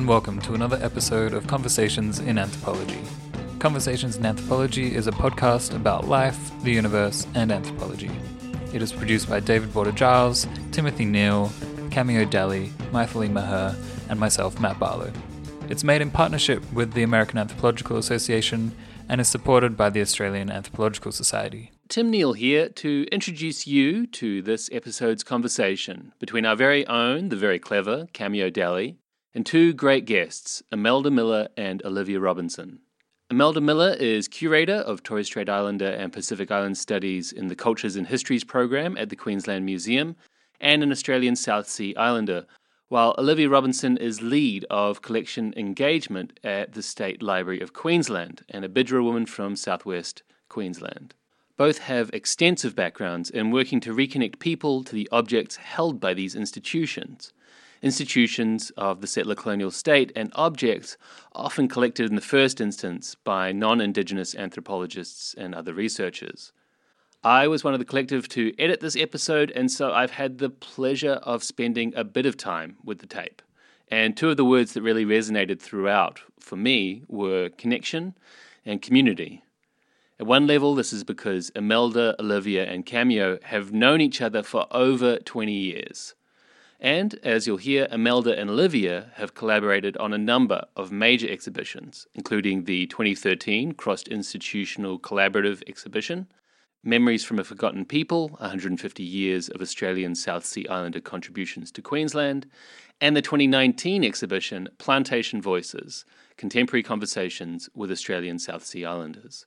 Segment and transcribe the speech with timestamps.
[0.00, 3.02] and welcome to another episode of Conversations in Anthropology.
[3.58, 8.10] Conversations in Anthropology is a podcast about life, the universe, and anthropology.
[8.72, 11.52] It is produced by David Boarder Giles, Timothy Neale,
[11.90, 13.76] Cameo Dalley, Mythily Meher,
[14.08, 15.12] and myself, Matt Barlow.
[15.68, 18.74] It's made in partnership with the American Anthropological Association
[19.10, 21.72] and is supported by the Australian Anthropological Society.
[21.90, 27.36] Tim Neale here to introduce you to this episode's conversation between our very own, the
[27.36, 28.96] very clever Cameo Dalley,
[29.34, 32.80] and two great guests, Imelda Miller and Olivia Robinson.
[33.30, 37.96] Imelda Miller is curator of Torres Strait Islander and Pacific Island Studies in the Cultures
[37.96, 40.16] and Histories program at the Queensland Museum
[40.60, 42.46] and an Australian South Sea Islander
[42.90, 48.64] while Olivia Robinson is lead of collection engagement at the State Library of Queensland and
[48.64, 51.14] a Bidjara woman from southwest Queensland.
[51.56, 56.34] Both have extensive backgrounds in working to reconnect people to the objects held by these
[56.34, 57.32] institutions.
[57.82, 60.98] Institutions of the settler colonial state and objects
[61.32, 66.52] often collected in the first instance by non Indigenous anthropologists and other researchers.
[67.24, 70.50] I was one of the collective to edit this episode, and so I've had the
[70.50, 73.40] pleasure of spending a bit of time with the tape.
[73.88, 78.14] And two of the words that really resonated throughout for me were connection
[78.64, 79.42] and community.
[80.18, 84.66] At one level, this is because Imelda, Olivia, and Cameo have known each other for
[84.70, 86.14] over 20 years.
[86.80, 92.06] And as you'll hear, Imelda and Olivia have collaborated on a number of major exhibitions,
[92.14, 96.26] including the 2013 Cross Institutional Collaborative Exhibition,
[96.82, 102.46] Memories from a Forgotten People 150 Years of Australian South Sea Islander Contributions to Queensland,
[103.02, 106.06] and the 2019 exhibition Plantation Voices
[106.38, 109.44] Contemporary Conversations with Australian South Sea Islanders.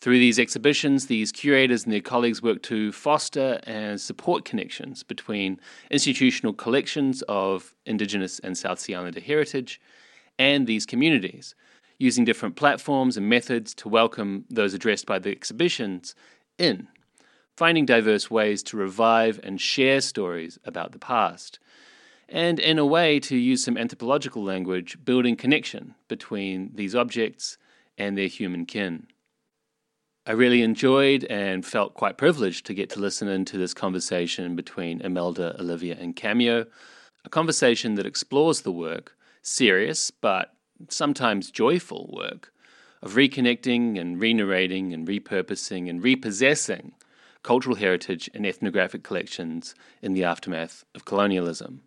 [0.00, 5.58] Through these exhibitions, these curators and their colleagues work to foster and support connections between
[5.90, 9.80] institutional collections of Indigenous and South Sea Islander heritage
[10.38, 11.54] and these communities
[11.98, 16.14] using different platforms and methods to welcome those addressed by the exhibitions
[16.58, 16.88] in,
[17.56, 21.58] finding diverse ways to revive and share stories about the past,
[22.28, 27.56] and in a way to use some anthropological language, building connection between these objects
[27.96, 29.06] and their human kin.
[30.28, 35.00] I really enjoyed and felt quite privileged to get to listen into this conversation between
[35.00, 36.66] Imelda, Olivia, and Cameo,
[37.24, 40.52] a conversation that explores the work, serious but
[40.88, 42.52] sometimes joyful work
[43.02, 46.94] of reconnecting and re narrating and repurposing and repossessing
[47.44, 51.82] cultural heritage and ethnographic collections in the aftermath of colonialism.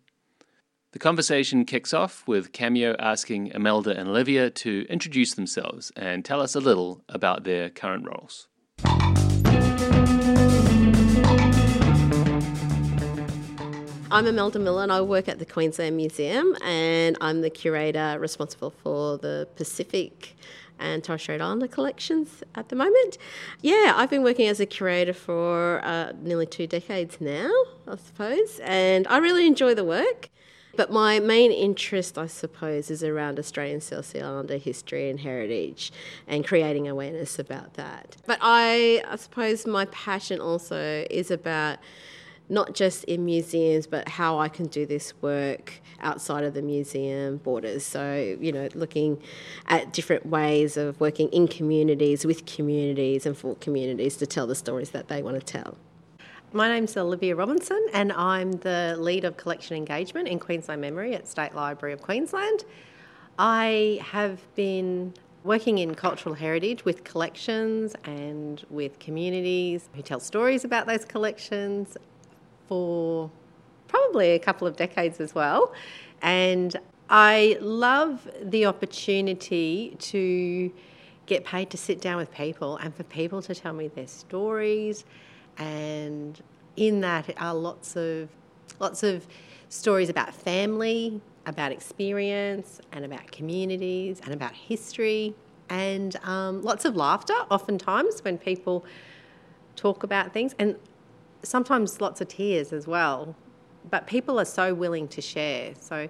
[0.92, 6.40] The conversation kicks off with Cameo asking Imelda and Olivia to introduce themselves and tell
[6.40, 8.48] us a little about their current roles.
[14.10, 18.70] I'm Imelda Miller and I work at the Queensland Museum and I'm the curator responsible
[18.70, 20.34] for the Pacific
[20.80, 23.16] and Torres Strait Islander collections at the moment.
[23.60, 27.48] Yeah, I've been working as a curator for uh, nearly two decades now,
[27.86, 30.30] I suppose, and I really enjoy the work.
[30.76, 35.92] But my main interest, I suppose, is around Australian South Islander history and heritage
[36.26, 38.16] and creating awareness about that.
[38.26, 41.78] But I, I suppose my passion also is about
[42.50, 47.36] not just in museums, but how I can do this work outside of the museum
[47.38, 47.84] borders.
[47.84, 49.22] So, you know, looking
[49.66, 54.56] at different ways of working in communities, with communities, and for communities to tell the
[54.56, 55.78] stories that they want to tell.
[56.52, 61.28] My name's Olivia Robinson, and I'm the lead of collection engagement in Queensland Memory at
[61.28, 62.64] State Library of Queensland.
[63.38, 70.64] I have been working in cultural heritage with collections and with communities who tell stories
[70.64, 71.96] about those collections
[72.66, 73.30] for
[73.86, 75.72] probably a couple of decades as well.
[76.20, 76.76] And
[77.08, 80.72] I love the opportunity to
[81.26, 85.04] get paid to sit down with people and for people to tell me their stories.
[85.60, 86.42] And
[86.76, 88.30] in that are lots of
[88.80, 89.26] lots of
[89.68, 95.34] stories about family, about experience, and about communities, and about history,
[95.68, 97.34] and um, lots of laughter.
[97.50, 98.84] Oftentimes, when people
[99.76, 100.76] talk about things, and
[101.42, 103.36] sometimes lots of tears as well.
[103.90, 105.74] But people are so willing to share.
[105.78, 106.08] So,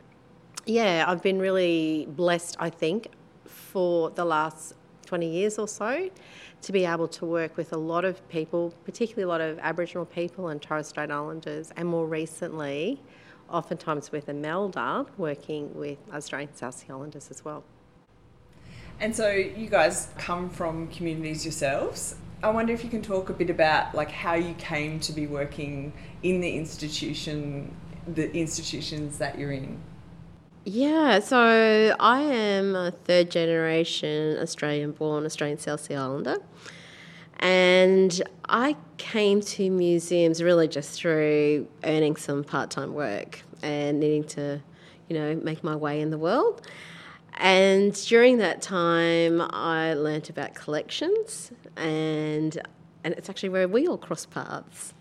[0.66, 3.08] yeah, I've been really blessed, I think,
[3.46, 4.74] for the last
[5.06, 6.10] 20 years or so
[6.62, 10.04] to be able to work with a lot of people, particularly a lot of Aboriginal
[10.04, 13.00] people and Torres Strait Islanders, and more recently,
[13.48, 17.64] oftentimes with Imelda, working with Australian South Sea Islanders as well.
[19.00, 22.16] And so you guys come from communities yourselves.
[22.42, 25.26] I wonder if you can talk a bit about like how you came to be
[25.26, 25.92] working
[26.22, 27.74] in the institution,
[28.06, 29.80] the institutions that you're in.
[30.64, 36.36] Yeah, so I am a third generation Australian born Australian South Sea Islander.
[37.38, 44.24] And I came to museums really just through earning some part time work and needing
[44.24, 44.60] to,
[45.08, 46.60] you know, make my way in the world.
[47.38, 52.60] And during that time, I learnt about collections and
[53.02, 54.94] and it's actually where we all cross paths.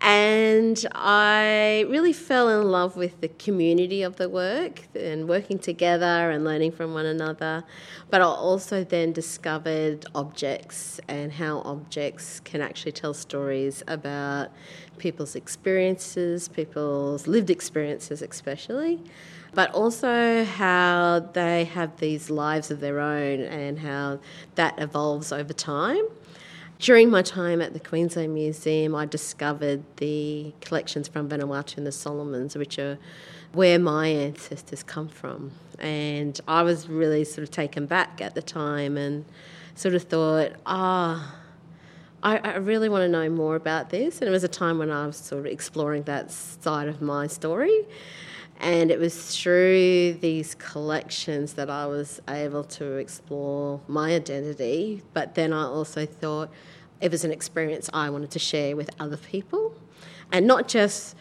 [0.00, 6.30] And I really fell in love with the community of the work and working together
[6.30, 7.64] and learning from one another.
[8.10, 14.50] But I also then discovered objects and how objects can actually tell stories about
[14.98, 19.02] people's experiences, people's lived experiences, especially
[19.54, 24.18] but also how they have these lives of their own and how
[24.56, 26.04] that evolves over time.
[26.84, 31.92] During my time at the Queensland Museum, I discovered the collections from Vanuatu and the
[31.92, 32.98] Solomons, which are
[33.54, 35.52] where my ancestors come from.
[35.78, 39.24] And I was really sort of taken back at the time and
[39.74, 41.34] sort of thought, ah,
[42.22, 44.18] I, I really want to know more about this.
[44.18, 47.28] And it was a time when I was sort of exploring that side of my
[47.28, 47.86] story.
[48.60, 55.02] And it was through these collections that I was able to explore my identity.
[55.12, 56.50] But then I also thought
[57.00, 59.74] it was an experience I wanted to share with other people.
[60.32, 61.14] And not just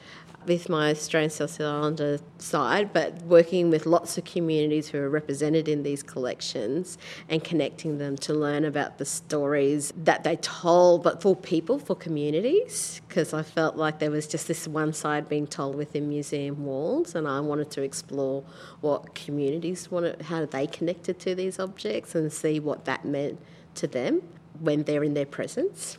[0.46, 5.68] with my Australian South Islander side, but working with lots of communities who are represented
[5.68, 6.98] in these collections
[7.30, 11.96] and connecting them to learn about the stories that they told, but for people, for
[11.96, 16.66] communities, because I felt like there was just this one side being told within museum
[16.66, 18.44] walls, and I wanted to explore
[18.82, 23.40] what communities wanted, how they connected to these objects, and see what that meant
[23.76, 24.22] to them
[24.60, 25.98] when they're in their presence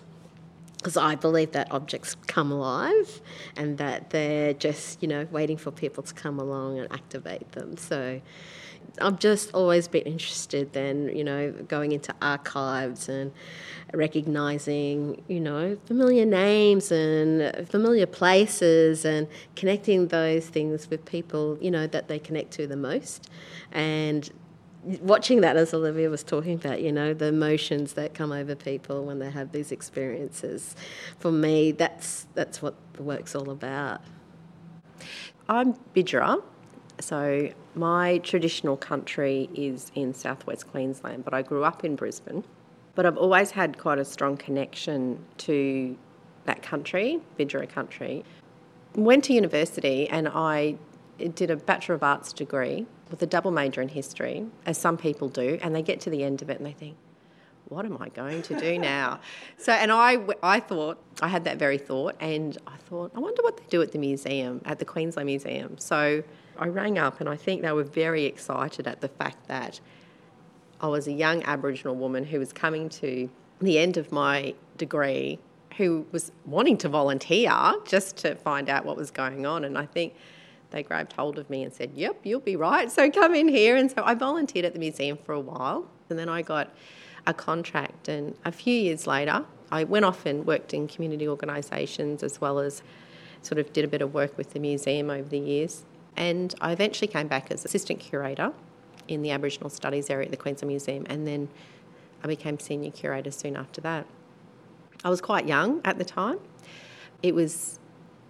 [0.84, 3.22] because I believe that objects come alive
[3.56, 7.78] and that they're just, you know, waiting for people to come along and activate them.
[7.78, 8.20] So
[9.00, 13.32] I've just always been interested then, you know, going into archives and
[13.94, 21.70] recognizing, you know, familiar names and familiar places and connecting those things with people, you
[21.70, 23.30] know, that they connect to the most.
[23.72, 24.30] And
[25.00, 29.04] watching that as Olivia was talking about, you know, the emotions that come over people
[29.04, 30.76] when they have these experiences.
[31.18, 34.00] For me, that's that's what the work's all about.
[35.48, 36.42] I'm Bidjara,
[37.00, 42.44] so my traditional country is in southwest Queensland, but I grew up in Brisbane.
[42.94, 45.96] But I've always had quite a strong connection to
[46.44, 48.24] that country, Bidjara country.
[48.94, 50.76] Went to university and I
[51.34, 55.28] did a Bachelor of Arts degree with a double major in history, as some people
[55.28, 56.96] do, and they get to the end of it and they think,
[57.68, 59.20] what am I going to do now?
[59.58, 63.42] so, and I, I thought, I had that very thought, and I thought, I wonder
[63.42, 65.78] what they do at the museum, at the Queensland Museum.
[65.78, 66.22] So
[66.58, 69.80] I rang up, and I think they were very excited at the fact that
[70.80, 73.30] I was a young Aboriginal woman who was coming to
[73.60, 75.38] the end of my degree,
[75.76, 79.64] who was wanting to volunteer just to find out what was going on.
[79.64, 80.14] And I think
[80.74, 82.90] they grabbed hold of me and said, Yep, you'll be right.
[82.90, 83.76] So come in here.
[83.76, 85.86] And so I volunteered at the museum for a while.
[86.10, 86.74] And then I got
[87.26, 88.08] a contract.
[88.08, 92.58] And a few years later, I went off and worked in community organisations as well
[92.58, 92.82] as
[93.42, 95.84] sort of did a bit of work with the museum over the years.
[96.16, 98.52] And I eventually came back as assistant curator
[99.06, 101.06] in the Aboriginal Studies area at the Queensland Museum.
[101.08, 101.48] And then
[102.24, 104.06] I became senior curator soon after that.
[105.04, 106.40] I was quite young at the time.
[107.22, 107.78] It was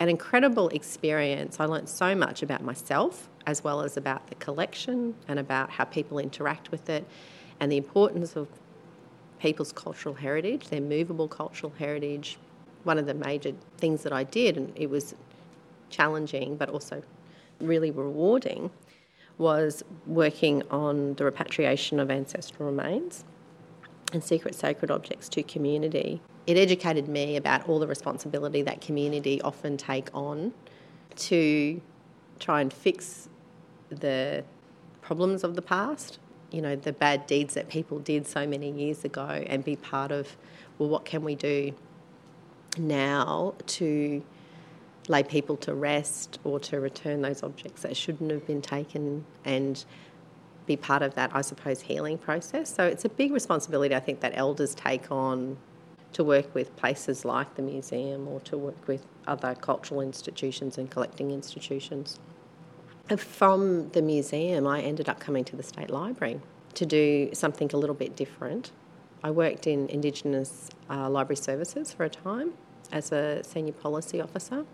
[0.00, 1.60] an incredible experience.
[1.60, 5.84] I learned so much about myself as well as about the collection and about how
[5.84, 7.06] people interact with it
[7.60, 8.48] and the importance of
[9.38, 12.38] people's cultural heritage, their movable cultural heritage.
[12.84, 15.14] One of the major things that I did, and it was
[15.90, 17.02] challenging but also
[17.60, 18.70] really rewarding,
[19.38, 23.24] was working on the repatriation of ancestral remains
[24.12, 29.40] and secret sacred objects to community it educated me about all the responsibility that community
[29.42, 30.52] often take on
[31.16, 31.80] to
[32.38, 33.28] try and fix
[33.88, 34.44] the
[35.00, 36.18] problems of the past,
[36.50, 40.10] you know, the bad deeds that people did so many years ago, and be part
[40.10, 40.36] of,
[40.78, 41.72] well, what can we do
[42.76, 44.22] now to
[45.08, 49.84] lay people to rest or to return those objects that shouldn't have been taken and
[50.66, 52.74] be part of that, I suppose, healing process.
[52.74, 55.58] So it's a big responsibility, I think, that elders take on
[56.14, 60.90] to work with places like the museum or to work with other cultural institutions and
[60.90, 62.18] collecting institutions.
[63.16, 66.40] From the museum, I ended up coming to the State Library
[66.75, 68.71] to do something a little bit different.
[69.23, 72.54] I worked in Indigenous uh, library services for a time
[72.92, 74.64] as a senior policy officer.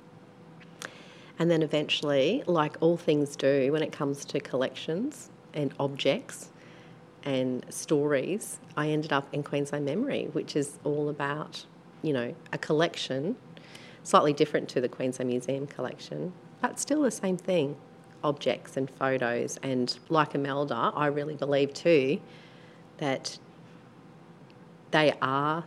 [1.38, 6.49] And then eventually, like all things do when it comes to collections and objects
[7.24, 11.64] and stories, I ended up in Queensland Memory, which is all about,
[12.02, 13.36] you know, a collection,
[14.02, 17.76] slightly different to the Queensland Museum collection, but still the same thing
[18.22, 19.58] objects and photos.
[19.62, 22.20] And like Imelda, I really believe too
[22.98, 23.38] that
[24.90, 25.64] they are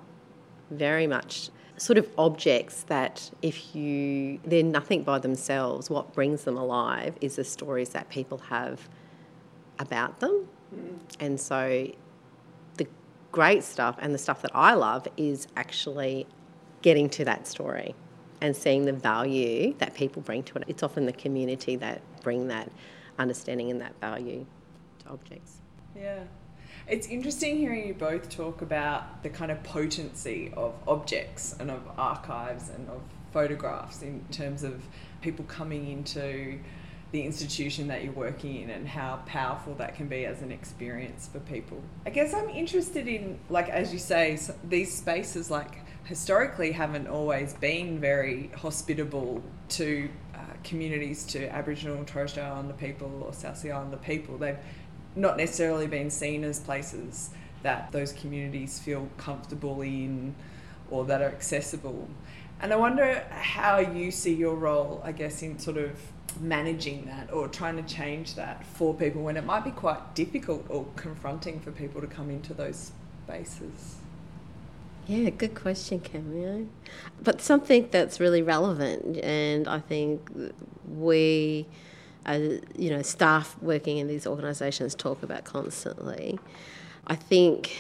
[0.70, 6.56] very much sort of objects that if you they're nothing by themselves what brings them
[6.56, 8.88] alive is the stories that people have
[9.80, 10.98] about them mm.
[11.20, 11.88] and so
[12.78, 12.88] the
[13.32, 16.26] great stuff and the stuff that i love is actually
[16.82, 17.96] getting to that story
[18.42, 22.48] and seeing the value that people bring to it it's often the community that bring
[22.48, 22.72] that
[23.20, 24.46] understanding and that value
[25.00, 25.60] to objects
[25.96, 26.20] yeah
[26.88, 31.82] it's interesting hearing you both talk about the kind of potency of objects and of
[31.98, 33.02] archives and of
[33.32, 34.84] photographs in terms of
[35.22, 36.60] people coming into
[37.14, 41.30] the institution that you're working in and how powerful that can be as an experience
[41.32, 41.80] for people.
[42.08, 47.54] I guess I'm interested in, like, as you say, these spaces, like, historically haven't always
[47.54, 53.60] been very hospitable to uh, communities, to Aboriginal and Torres Strait Islander people or South
[53.60, 54.40] Sea Islander people.
[54.40, 54.58] They've
[55.16, 57.30] not necessarily been seen as places
[57.62, 60.34] that those communities feel comfortable in
[60.90, 62.10] or that are accessible.
[62.62, 66.00] And I wonder how you see your role, I guess, in sort of
[66.40, 70.66] managing that or trying to change that for people when it might be quite difficult
[70.70, 72.92] or confronting for people to come into those
[73.26, 73.98] spaces.
[75.06, 76.68] Yeah, good question, Cameo.
[77.22, 80.30] But something that's really relevant, and I think
[80.88, 81.68] we
[82.26, 82.40] uh,
[82.78, 86.40] you know, staff working in these organisations talk about constantly.
[87.08, 87.76] I think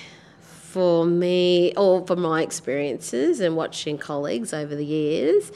[0.73, 5.51] for me, or for my experiences and watching colleagues over the years,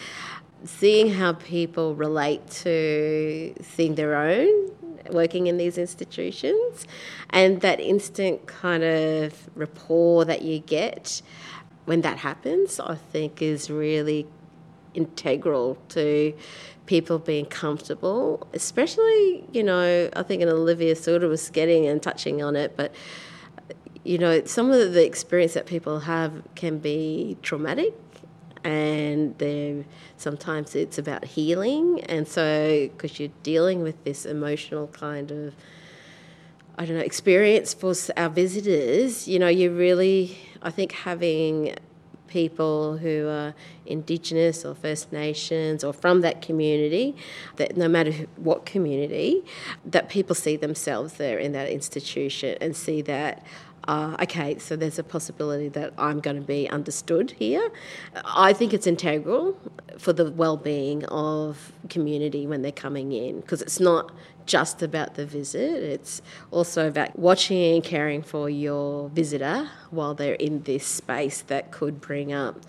[0.64, 4.70] seeing how people relate to seeing their own
[5.10, 6.86] working in these institutions
[7.32, 11.24] and that instant kind of rapport that you get
[11.86, 14.28] when that happens, I think is really
[14.94, 16.32] integral to
[16.86, 22.04] people being comfortable, especially, you know, I think and Olivia sort of was getting and
[22.04, 22.94] touching on it, but
[24.08, 27.94] you know, some of the experience that people have can be traumatic
[28.64, 29.86] and
[30.16, 35.54] sometimes it's about healing and so because you're dealing with this emotional kind of
[36.78, 41.76] I don't know experience for our visitors you know you really I think having
[42.28, 43.54] people who are
[43.86, 47.16] Indigenous or First Nations or from that community,
[47.56, 49.44] that no matter what community,
[49.86, 53.44] that people see themselves there in that institution and see that.
[53.88, 57.72] Uh, okay, so there's a possibility that I'm going to be understood here.
[58.26, 59.58] I think it's integral
[59.98, 64.12] for the well-being of community when they're coming in because it's not
[64.46, 65.84] just about the visit.
[65.84, 71.72] It's also about watching and caring for your visitor while they're in this space that
[71.72, 72.60] could bring up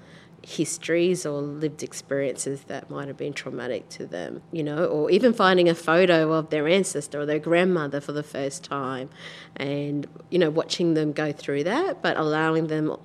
[0.43, 5.33] histories or lived experiences that might have been traumatic to them, you know, or even
[5.33, 9.11] finding a photo of their ancestor or their grandmother for the first time
[9.57, 12.97] and, you know, watching them go through that, but allowing them,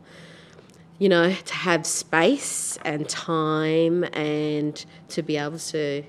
[1.00, 6.04] you know, to have space and time and to be able to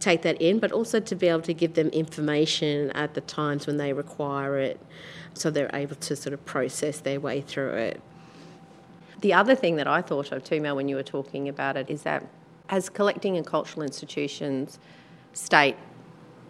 [0.00, 3.66] take that in, but also to be able to give them information at the times
[3.66, 4.80] when they require it
[5.34, 8.00] so they're able to sort of process their way through it.
[9.20, 11.90] The other thing that I thought of too, Mel, when you were talking about it,
[11.90, 12.24] is that
[12.68, 14.78] as collecting and cultural institutions,
[15.32, 15.76] state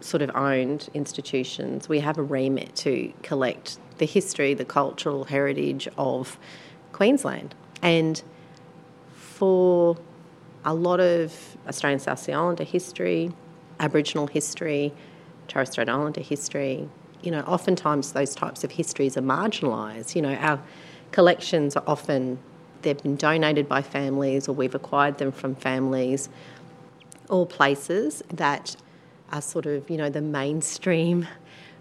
[0.01, 5.89] sort of owned institutions, we have a remit to collect the history, the cultural heritage
[5.97, 6.39] of
[6.93, 7.55] Queensland.
[7.83, 8.23] And
[9.15, 9.97] for
[10.65, 13.31] a lot of Australian South Sea Islander history,
[13.81, 14.93] Aboriginal history,
[15.47, 16.89] Torres Strait Islander history.
[17.23, 20.15] You know, oftentimes those types of histories are marginalised.
[20.15, 20.61] You know, our
[21.11, 22.39] collections are often
[22.83, 26.29] they've been donated by families or we've acquired them from families
[27.29, 28.77] or places that
[29.33, 31.27] are sort of, you know, the mainstream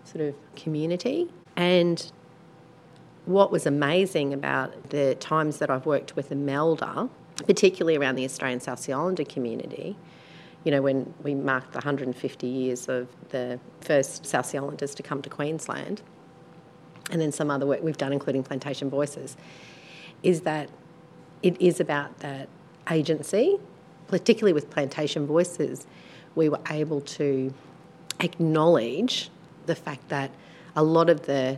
[0.03, 1.29] sort of community.
[1.55, 2.11] And
[3.25, 7.09] what was amazing about the times that I've worked with Imelda
[7.45, 9.95] particularly around the Australian South Sea Islander community.
[10.63, 15.03] You know, when we marked the 150 years of the first South Sea Islanders to
[15.03, 16.01] come to Queensland,
[17.11, 19.37] and then some other work we've done, including Plantation Voices,
[20.23, 20.69] is that
[21.43, 22.49] it is about that
[22.89, 23.57] agency,
[24.07, 25.85] particularly with Plantation Voices,
[26.35, 27.53] we were able to
[28.19, 29.29] acknowledge
[29.65, 30.31] the fact that
[30.75, 31.57] a lot of the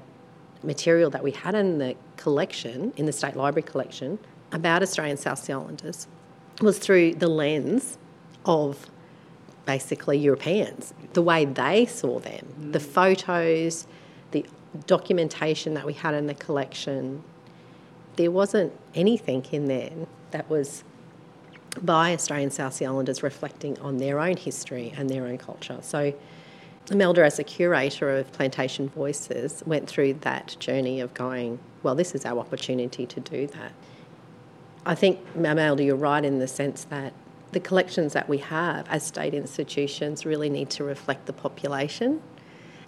[0.63, 4.19] material that we had in the collection, in the State Library collection,
[4.51, 6.07] about Australian South Sea Islanders
[6.61, 7.97] was through the lens
[8.45, 8.89] of
[9.65, 12.73] basically Europeans, the way they saw them, mm.
[12.73, 13.85] the photos,
[14.31, 14.45] the
[14.87, 17.23] documentation that we had in the collection,
[18.19, 19.89] there wasn't anything in there
[20.31, 20.83] that was
[21.81, 25.77] by Australian South Sea Islanders reflecting on their own history and their own culture.
[25.81, 26.13] So
[26.91, 32.13] Imelda, as a curator of Plantation Voices, went through that journey of going, well, this
[32.13, 33.71] is our opportunity to do that.
[34.85, 37.13] I think, Imelda, you're right in the sense that
[37.53, 42.21] the collections that we have as state institutions really need to reflect the population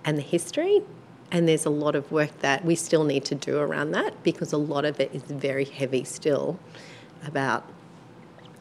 [0.03, 0.81] and the history.
[1.31, 4.51] And there's a lot of work that we still need to do around that because
[4.51, 6.59] a lot of it is very heavy still
[7.25, 7.65] about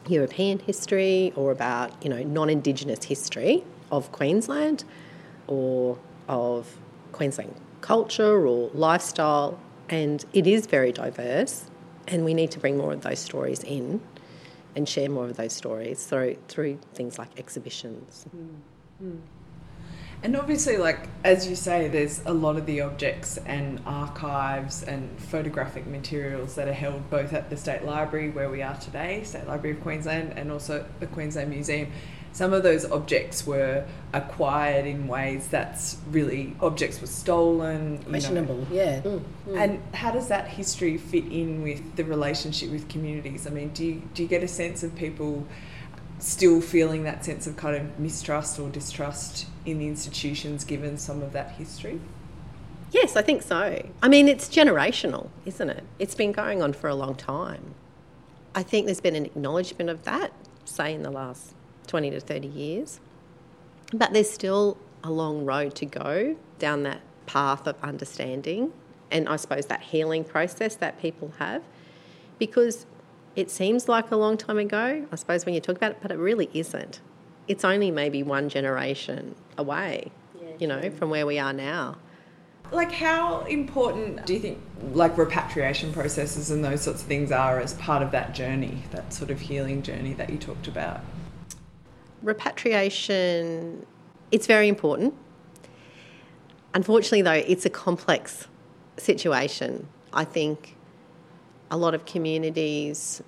[0.07, 4.85] European history or about, you know, non-Indigenous history of Queensland
[5.49, 5.99] or
[6.29, 6.77] of
[7.13, 9.59] Queensland culture or lifestyle.
[9.89, 11.65] And it is very diverse
[12.07, 14.01] and we need to bring more of those stories in
[14.77, 18.27] and share more of those stories through through things like exhibitions.
[19.03, 19.19] Mm.
[20.23, 25.19] And obviously, like as you say, there's a lot of the objects and archives and
[25.19, 29.47] photographic materials that are held both at the State Library, where we are today, State
[29.47, 31.91] Library of Queensland, and also the Queensland Museum
[32.33, 37.99] some of those objects were acquired in ways that's really objects were stolen.
[38.05, 38.67] Questionable, know.
[38.71, 39.01] yeah.
[39.01, 39.57] Mm, mm.
[39.57, 43.47] And how does that history fit in with the relationship with communities?
[43.47, 45.47] I mean, do you, do you get a sense of people
[46.21, 51.23] still feeling that sense of kind of mistrust or distrust in the institutions given some
[51.23, 52.01] of that history?
[52.93, 53.89] Yes, I think so.
[54.03, 55.85] I mean, it's generational, isn't it?
[55.99, 57.75] It's been going on for a long time.
[58.55, 60.33] I think there's been an acknowledgement of that,
[60.65, 61.55] say, in the last
[61.87, 63.01] 20 to 30 years.
[63.93, 68.73] But there's still a long road to go down that path of understanding
[69.11, 71.63] and I suppose that healing process that people have
[72.39, 72.87] because
[73.41, 76.11] it seems like a long time ago, I suppose, when you talk about it, but
[76.11, 77.01] it really isn't.
[77.49, 80.91] It's only maybe one generation away, yeah, you know, true.
[80.91, 81.97] from where we are now.
[82.71, 84.59] Like, how important do you think,
[84.93, 89.13] like, repatriation processes and those sorts of things are as part of that journey, that
[89.13, 91.01] sort of healing journey that you talked about?
[92.23, 93.87] repatriation,
[94.31, 95.15] it's very important.
[96.75, 98.47] Unfortunately, though, it's a complex
[98.97, 99.89] situation.
[100.13, 100.77] I think
[101.71, 103.23] a lot of communities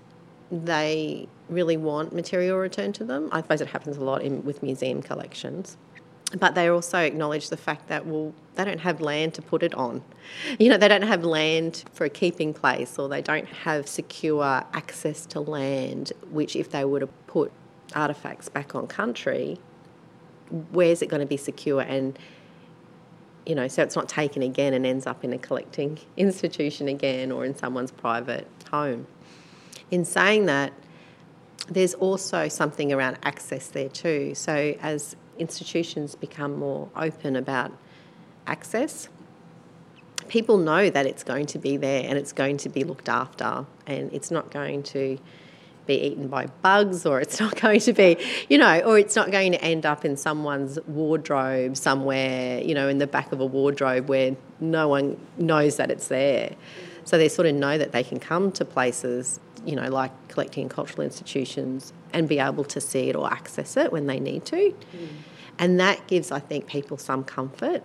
[0.50, 3.28] they really want material returned to them.
[3.32, 5.78] I suppose it happens a lot in, with museum collections.
[6.38, 9.74] But they also acknowledge the fact that, well, they don't have land to put it
[9.74, 10.02] on.
[10.58, 14.64] You know, they don't have land for a keeping place or they don't have secure
[14.72, 17.52] access to land, which, if they were to put
[17.94, 19.58] artifacts back on country,
[20.70, 22.18] where's it going to be secure and
[23.46, 27.32] you know, so it's not taken again and ends up in a collecting institution again
[27.32, 29.06] or in someone's private home.
[29.90, 30.72] In saying that,
[31.68, 34.34] there's also something around access there too.
[34.34, 37.72] So as institutions become more open about
[38.46, 39.08] access,
[40.28, 43.66] people know that it's going to be there and it's going to be looked after
[43.86, 45.18] and it's not going to
[45.86, 48.16] be eaten by bugs or it's not going to be,
[48.48, 52.88] you know, or it's not going to end up in someone's wardrobe somewhere, you know,
[52.88, 56.54] in the back of a wardrobe where no one knows that it's there.
[57.04, 60.68] So they sort of know that they can come to places, you know, like collecting
[60.68, 64.56] cultural institutions and be able to see it or access it when they need to.
[64.56, 65.08] Mm.
[65.58, 67.82] And that gives, I think, people some comfort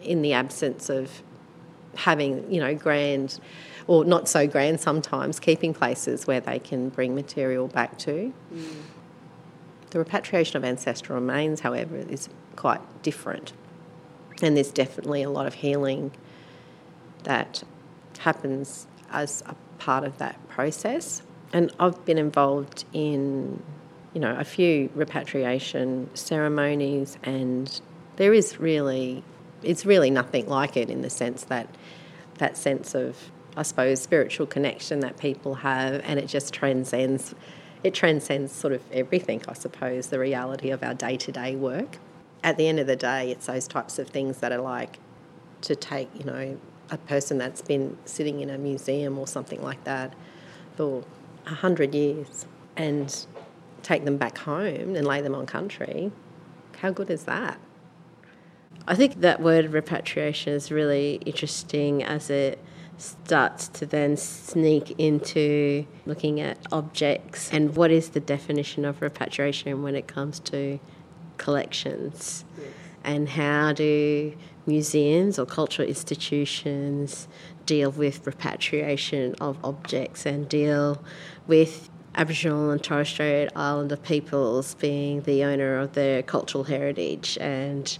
[0.00, 1.22] in the absence of
[1.94, 3.38] having, you know, grand
[3.90, 8.32] or not so grand sometimes, keeping places where they can bring material back to.
[8.54, 8.64] Mm.
[9.90, 13.52] The repatriation of ancestral remains, however, is quite different.
[14.42, 16.12] And there's definitely a lot of healing
[17.24, 17.64] that
[18.20, 21.22] happens as a part of that process.
[21.52, 23.60] And I've been involved in,
[24.14, 27.80] you know, a few repatriation ceremonies, and
[28.18, 29.24] there is really,
[29.64, 31.66] it's really nothing like it in the sense that
[32.38, 37.34] that sense of I suppose, spiritual connection that people have, and it just transcends.
[37.82, 41.98] It transcends sort of everything, I suppose, the reality of our day to day work.
[42.42, 44.98] At the end of the day, it's those types of things that are like
[45.62, 46.58] to take, you know,
[46.90, 50.14] a person that's been sitting in a museum or something like that
[50.76, 51.04] for
[51.46, 53.26] a hundred years and
[53.82, 56.10] take them back home and lay them on country.
[56.78, 57.58] How good is that?
[58.86, 62.58] I think that word repatriation is really interesting as it
[63.00, 69.82] starts to then sneak into looking at objects and what is the definition of repatriation
[69.82, 70.78] when it comes to
[71.38, 72.68] collections yes.
[73.02, 74.36] and how do
[74.66, 77.26] museums or cultural institutions
[77.66, 81.02] deal with repatriation of objects and deal
[81.46, 87.38] with Aboriginal and Torres Strait Islander peoples being the owner of their cultural heritage.
[87.40, 87.96] And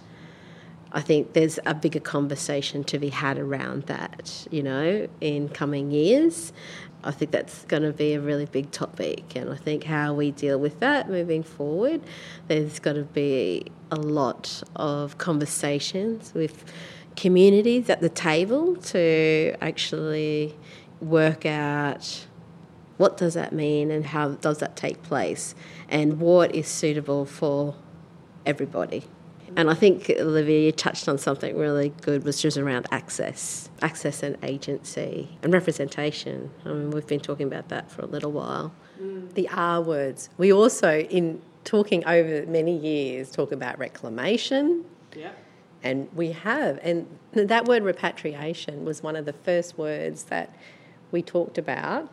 [0.92, 5.90] I think there's a bigger conversation to be had around that, you know, in coming
[5.90, 6.52] years.
[7.04, 10.32] I think that's going to be a really big topic, and I think how we
[10.32, 12.02] deal with that moving forward,
[12.48, 16.64] there's got to be a lot of conversations with
[17.16, 20.54] communities at the table to actually
[21.00, 22.26] work out
[22.98, 25.54] what does that mean and how does that take place
[25.88, 27.74] and what is suitable for
[28.44, 29.04] everybody.
[29.56, 34.22] And I think, Olivia, you touched on something really good, which was around access, access
[34.22, 36.50] and agency and representation.
[36.64, 38.72] I mean, we've been talking about that for a little while.
[39.00, 39.34] Mm.
[39.34, 40.30] The R words.
[40.38, 44.84] We also, in talking over many years, talk about reclamation.
[45.16, 45.32] Yeah.
[45.82, 46.78] And we have.
[46.82, 50.54] And that word repatriation was one of the first words that
[51.10, 52.10] we talked about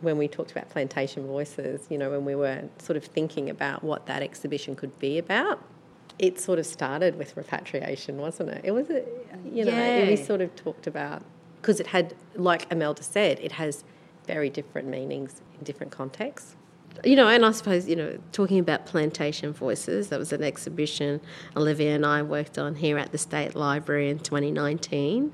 [0.00, 3.84] when we talked about plantation voices, you know, when we were sort of thinking about
[3.84, 5.62] what that exhibition could be about
[6.18, 8.60] it sort of started with repatriation, wasn't it?
[8.64, 9.04] It was, a,
[9.44, 10.06] you know, yeah.
[10.06, 11.22] we sort of talked about
[11.60, 13.84] because it had, like Imelda said, it has
[14.26, 16.56] very different meanings in different contexts.
[17.04, 21.20] You know, and I suppose, you know, talking about Plantation Voices, that was an exhibition
[21.56, 25.32] Olivia and I worked on here at the State Library in 2019.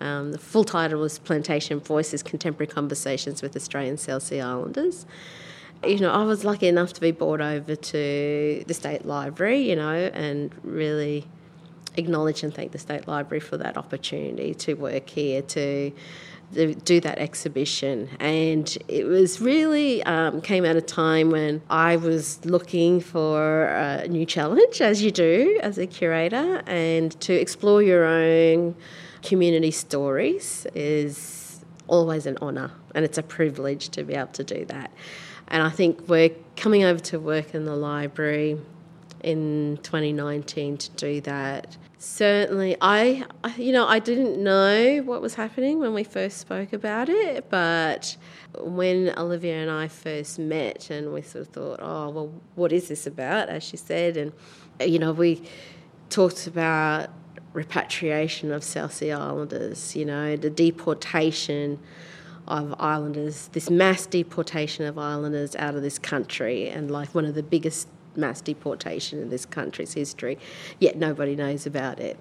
[0.00, 5.06] Um, the full title was Plantation Voices Contemporary Conversations with Australian South Sea Islanders
[5.84, 9.76] you know, I was lucky enough to be brought over to the State Library, you
[9.76, 11.24] know, and really
[11.96, 15.92] acknowledge and thank the State Library for that opportunity to work here to
[16.52, 18.08] do that exhibition.
[18.20, 24.08] And it was really um, came at a time when I was looking for a
[24.08, 28.74] new challenge, as you do as a curator, and to explore your own
[29.22, 34.64] community stories is always an honour and it's a privilege to be able to do
[34.66, 34.90] that.
[35.48, 38.58] And I think we're coming over to work in the library
[39.22, 41.76] in 2019 to do that.
[41.98, 43.24] Certainly, I,
[43.56, 48.16] you know, I didn't know what was happening when we first spoke about it, but
[48.60, 52.88] when Olivia and I first met, and we sort of thought, oh, well, what is
[52.88, 54.32] this about, as she said, and,
[54.80, 55.42] you know, we
[56.08, 57.10] talked about
[57.52, 61.80] repatriation of South Sea Islanders, you know, the deportation
[62.48, 67.34] of islanders, this mass deportation of islanders out of this country, and like one of
[67.34, 70.38] the biggest mass deportation in this country's history,
[70.80, 72.18] yet nobody knows about it.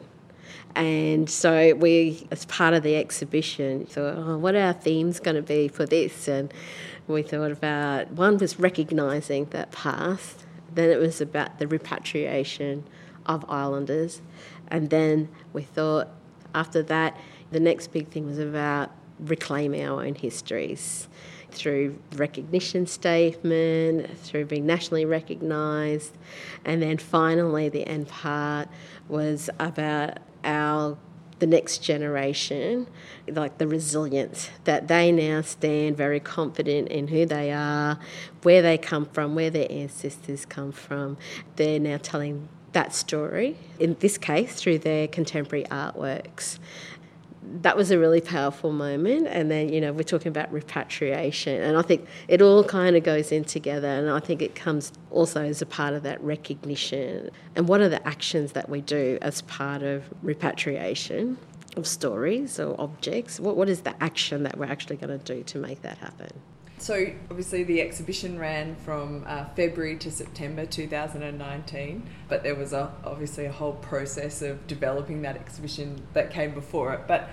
[0.75, 5.35] And so we, as part of the exhibition, thought, oh, what are our themes going
[5.35, 6.27] to be for this?
[6.27, 6.53] And
[7.07, 12.83] we thought about one was recognising that past, then it was about the repatriation
[13.25, 14.21] of islanders,
[14.67, 16.09] and then we thought
[16.53, 17.17] after that,
[17.51, 21.07] the next big thing was about reclaiming our own histories
[21.51, 26.13] through recognition statement, through being nationally recognised,
[26.65, 28.67] and then finally the end part
[29.07, 30.97] was about our
[31.39, 32.87] the next generation,
[33.27, 37.99] like the resilience that they now stand very confident in who they are,
[38.41, 41.15] where they come from, where their ancestors come from.
[41.55, 46.59] They're now telling that story, in this case through their contemporary artworks
[47.61, 49.27] that was a really powerful moment.
[49.27, 51.61] And then, you know, we're talking about repatriation.
[51.61, 53.87] And I think it all kind of goes in together.
[53.87, 57.29] And I think it comes also as a part of that recognition.
[57.55, 61.37] And what are the actions that we do as part of repatriation
[61.75, 63.39] of stories or objects?
[63.39, 66.29] What, what is the action that we're actually going to do to make that happen?
[66.79, 72.91] So, obviously, the exhibition ran from uh, February to September 2019, but there was a,
[73.03, 77.07] obviously a whole process of developing that exhibition that came before it.
[77.07, 77.29] But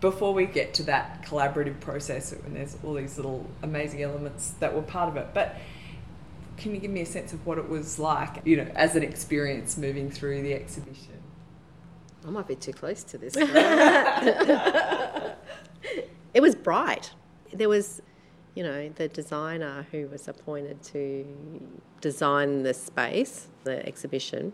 [0.00, 4.72] before we get to that collaborative process, and there's all these little amazing elements that
[4.72, 5.56] were part of it, but
[6.56, 9.02] can you give me a sense of what it was like, you know, as an
[9.02, 11.20] experience moving through the exhibition?
[12.24, 13.34] I might be too close to this.
[16.34, 17.10] it was bright.
[17.52, 18.00] There was
[18.54, 21.26] you know, the designer who was appointed to
[22.00, 24.52] design the space, the exhibition,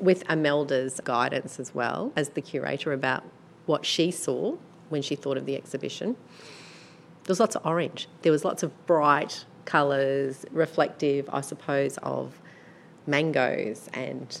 [0.00, 3.24] with Imelda's guidance as well as the curator about
[3.66, 4.56] what she saw
[4.90, 6.16] when she thought of the exhibition.
[7.24, 8.08] There was lots of orange.
[8.22, 12.40] There was lots of bright colours, reflective, I suppose, of
[13.06, 14.40] mangoes and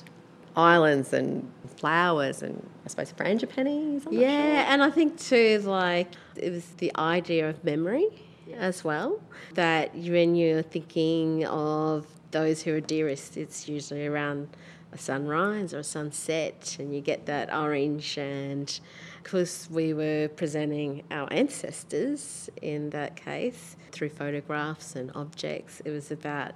[0.56, 4.06] islands and flowers and I suppose frangipanis.
[4.10, 4.72] yeah, sure.
[4.72, 8.08] and I think too, like it was the idea of memory
[8.54, 9.20] as well.
[9.54, 14.48] That when you're thinking of those who are dearest, it's usually around
[14.92, 18.80] a sunrise or a sunset, and you get that orange and
[19.28, 26.10] because we were presenting our ancestors in that case through photographs and objects, it was
[26.10, 26.52] about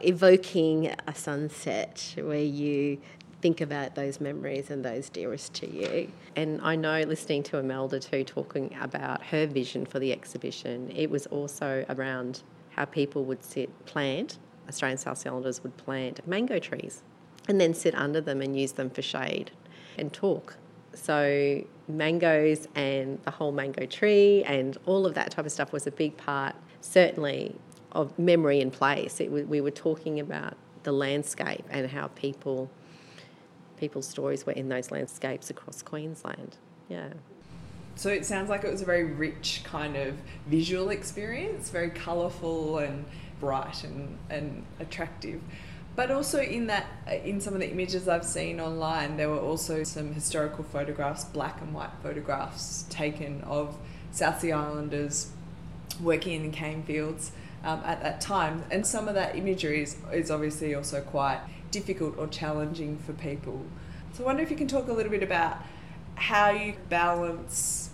[0.00, 2.98] evoking a sunset where you
[3.46, 6.10] think about those memories and those dearest to you.
[6.34, 11.08] And I know listening to Imelda too talking about her vision for the exhibition, it
[11.08, 17.04] was also around how people would sit, plant, Australian South Islanders would plant mango trees
[17.46, 19.52] and then sit under them and use them for shade
[19.96, 20.56] and talk.
[20.92, 25.86] So, mangoes and the whole mango tree and all of that type of stuff was
[25.86, 27.54] a big part, certainly,
[27.92, 29.20] of memory in place.
[29.20, 32.68] It, we were talking about the landscape and how people
[33.76, 36.56] people's stories were in those landscapes across Queensland.
[36.88, 37.08] Yeah.
[37.96, 40.14] So it sounds like it was a very rich kind of
[40.46, 43.06] visual experience, very colourful and
[43.40, 45.40] bright and, and attractive.
[45.96, 46.86] But also in that,
[47.24, 51.62] in some of the images I've seen online, there were also some historical photographs, black
[51.62, 53.78] and white photographs taken of
[54.12, 55.30] South Sea Islanders
[56.02, 57.32] working in cane fields
[57.64, 58.64] um, at that time.
[58.70, 63.64] And some of that imagery is, is obviously also quite difficult or challenging for people.
[64.12, 65.58] So I wonder if you can talk a little bit about
[66.14, 67.90] how you balance,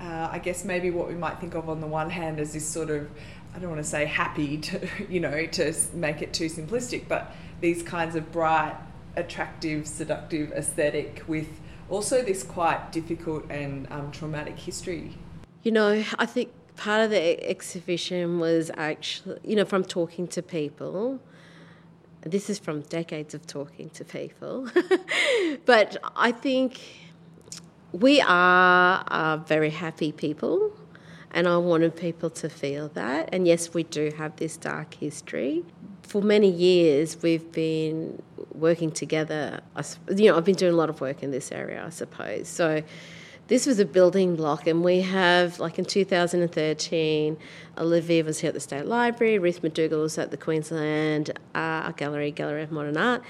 [0.00, 2.66] uh, I guess maybe what we might think of on the one hand as this
[2.66, 3.10] sort of,
[3.54, 7.34] I don't want to say happy to, you know, to make it too simplistic, but
[7.60, 8.76] these kinds of bright,
[9.16, 11.48] attractive, seductive aesthetic with
[11.88, 15.18] also this quite difficult and um, traumatic history.
[15.62, 20.42] You know, I think part of the exhibition was actually, you know, from talking to
[20.42, 21.20] people,
[22.22, 24.68] this is from decades of talking to people.
[25.64, 26.80] but I think
[27.92, 30.72] we are, are very happy people,
[31.30, 33.30] and I wanted people to feel that.
[33.32, 35.64] And yes, we do have this dark history.
[36.02, 38.20] For many years, we've been
[38.52, 39.60] working together.
[40.08, 42.48] You know, I've been doing a lot of work in this area, I suppose.
[42.48, 42.82] So
[43.50, 47.36] this was a building block, and we have, like in 2013,
[47.76, 51.96] Olivia was here at the State Library, Ruth McDougall was at the Queensland uh, Art
[51.96, 53.24] Gallery, Gallery of Modern Art,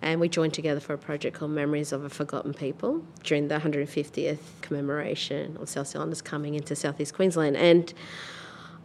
[0.00, 3.58] and we joined together for a project called Memories of a Forgotten People during the
[3.58, 7.58] 150th commemoration of South Islanders coming into southeast Queensland.
[7.58, 7.92] And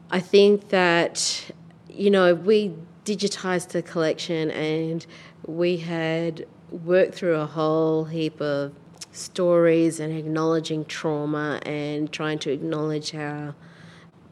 [0.09, 1.51] I think that,
[1.87, 2.73] you know, we
[3.05, 5.05] digitised the collection and
[5.45, 8.73] we had worked through a whole heap of
[9.11, 13.53] stories and acknowledging trauma and trying to acknowledge how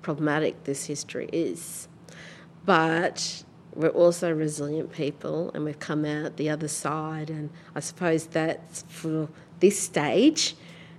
[0.01, 1.87] problematic this history is.
[2.65, 7.29] But we're also resilient people and we've come out the other side.
[7.29, 10.55] And I suppose that's for this stage,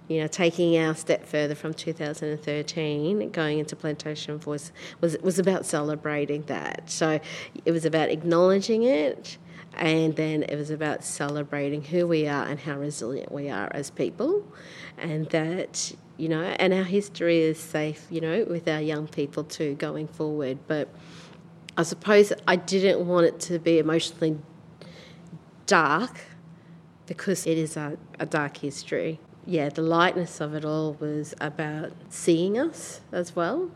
[0.08, 5.64] you know, taking our step further from 2013, going into Plantation Voice was, was about
[5.64, 6.90] celebrating that.
[6.90, 7.20] So
[7.64, 9.38] it was about acknowledging it
[9.74, 13.90] and then it was about celebrating who we are and how resilient we are as
[13.90, 14.44] people,
[14.98, 19.44] and that, you know, and our history is safe, you know, with our young people
[19.44, 20.58] too going forward.
[20.66, 20.88] But
[21.76, 24.38] I suppose I didn't want it to be emotionally
[25.66, 26.20] dark
[27.06, 29.20] because it is a, a dark history.
[29.46, 33.70] Yeah, the lightness of it all was about seeing us as well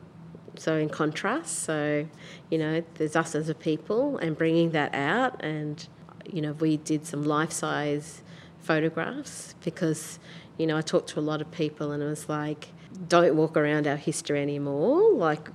[0.57, 2.07] so in contrast so
[2.51, 5.89] you know there's us as a people and bringing that out and
[6.31, 8.23] you know we did some life size
[8.61, 10.19] photographs because
[10.57, 12.69] you know I talked to a lot of people and it was like
[13.09, 15.49] don't walk around our history anymore like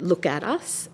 [0.00, 0.88] look at us.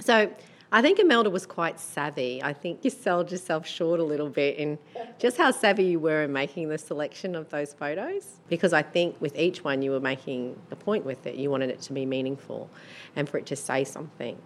[0.00, 0.30] So
[0.74, 2.42] I think Imelda was quite savvy.
[2.42, 4.78] I think you sold yourself short a little bit in
[5.18, 8.40] just how savvy you were in making the selection of those photos.
[8.48, 11.34] Because I think with each one, you were making a point with it.
[11.34, 12.70] You wanted it to be meaningful
[13.14, 14.38] and for it to say something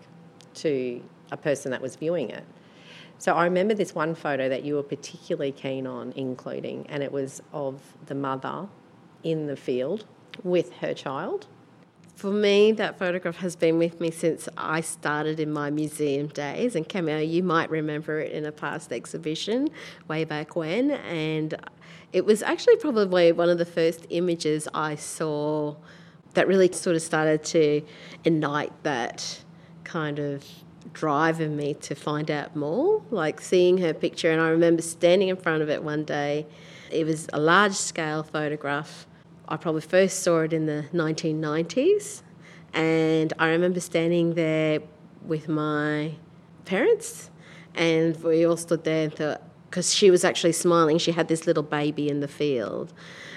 [0.54, 2.42] to a person that was viewing it.
[3.18, 7.12] So I remember this one photo that you were particularly keen on including, and it
[7.12, 8.66] was of the mother
[9.22, 10.06] in the field
[10.42, 11.46] with her child
[12.16, 16.74] for me, that photograph has been with me since I started in my museum days.
[16.74, 19.68] And Cameo, you might remember it in a past exhibition
[20.08, 20.92] way back when.
[20.92, 21.54] And
[22.14, 25.76] it was actually probably one of the first images I saw
[26.32, 27.82] that really sort of started to
[28.24, 29.42] ignite that
[29.84, 30.42] kind of
[30.94, 33.02] drive in me to find out more.
[33.10, 36.46] Like seeing her picture, and I remember standing in front of it one day.
[36.90, 39.06] It was a large scale photograph
[39.48, 42.22] I probably first saw it in the 1990s,
[42.72, 44.80] and I remember standing there
[45.24, 46.14] with my
[46.64, 47.30] parents,
[47.74, 51.46] and we all stood there and thought, because she was actually smiling, she had this
[51.46, 52.92] little baby in the field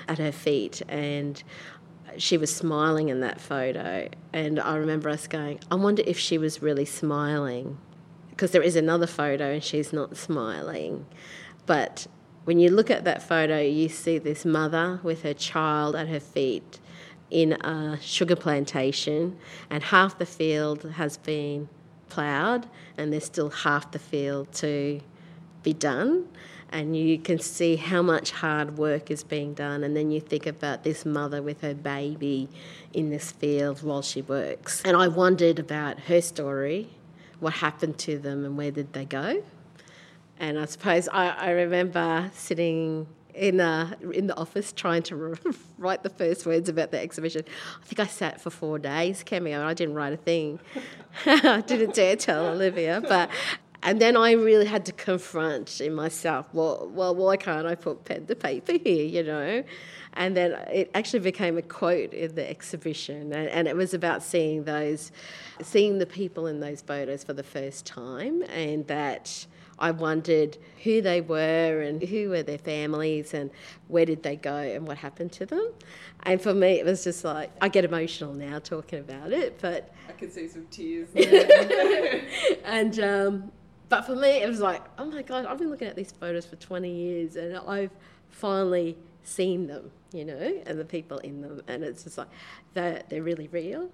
[0.07, 1.43] at her feet, and
[2.17, 4.09] she was smiling in that photo.
[4.33, 7.77] And I remember us going, I wonder if she was really smiling,
[8.31, 11.05] because there is another photo and she's not smiling.
[11.65, 12.07] But
[12.49, 16.19] when you look at that photo, you see this mother with her child at her
[16.19, 16.79] feet
[17.29, 19.37] in a sugar plantation,
[19.69, 21.69] and half the field has been
[22.09, 22.65] ploughed,
[22.97, 24.99] and there's still half the field to
[25.61, 26.27] be done.
[26.71, 29.83] And you can see how much hard work is being done.
[29.83, 32.49] And then you think about this mother with her baby
[32.93, 34.81] in this field while she works.
[34.83, 36.89] And I wondered about her story,
[37.39, 39.43] what happened to them, and where did they go.
[40.39, 45.15] And I suppose I, I remember sitting in a, in the office trying to
[45.77, 47.43] write the first words about the exhibition.
[47.81, 50.59] I think I sat for four days, cameo, I didn't write a thing.
[51.25, 53.29] I didn't dare tell Olivia, but
[53.81, 58.03] and then I really had to confront in myself, well, well, why can't I put
[58.03, 59.63] pen to paper here, you know?
[60.13, 64.21] And then it actually became a quote in the exhibition, and, and it was about
[64.21, 65.13] seeing those,
[65.61, 69.45] seeing the people in those photos for the first time, and that
[69.79, 73.49] I wondered who they were and who were their families and
[73.87, 75.71] where did they go and what happened to them.
[76.23, 79.93] And for me, it was just like, I get emotional now talking about it, but.
[80.07, 81.09] I can see some tears.
[82.65, 83.51] and, um,
[83.87, 86.45] but for me, it was like, oh my God, I've been looking at these photos
[86.45, 87.91] for 20 years and I've
[88.29, 91.61] finally seen them, you know, and the people in them.
[91.67, 92.27] And it's just like,
[92.73, 93.89] they're, they're really real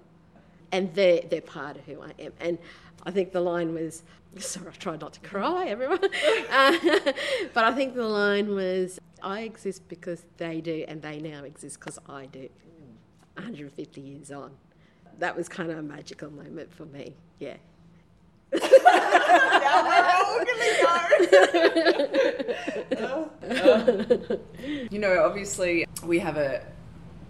[0.72, 2.34] and they're, they're part of who I am.
[2.40, 2.58] And
[3.06, 4.04] I think the line was,
[4.40, 6.00] sorry, I tried not to cry, everyone.
[6.52, 6.78] Uh,
[7.54, 11.80] but I think the line was, I exist because they do, and they now exist
[11.80, 12.50] because I do.
[13.36, 14.52] 150 years on.
[15.20, 17.56] That was kind of a magical moment for me, yeah.
[24.90, 26.66] you know, obviously, we have a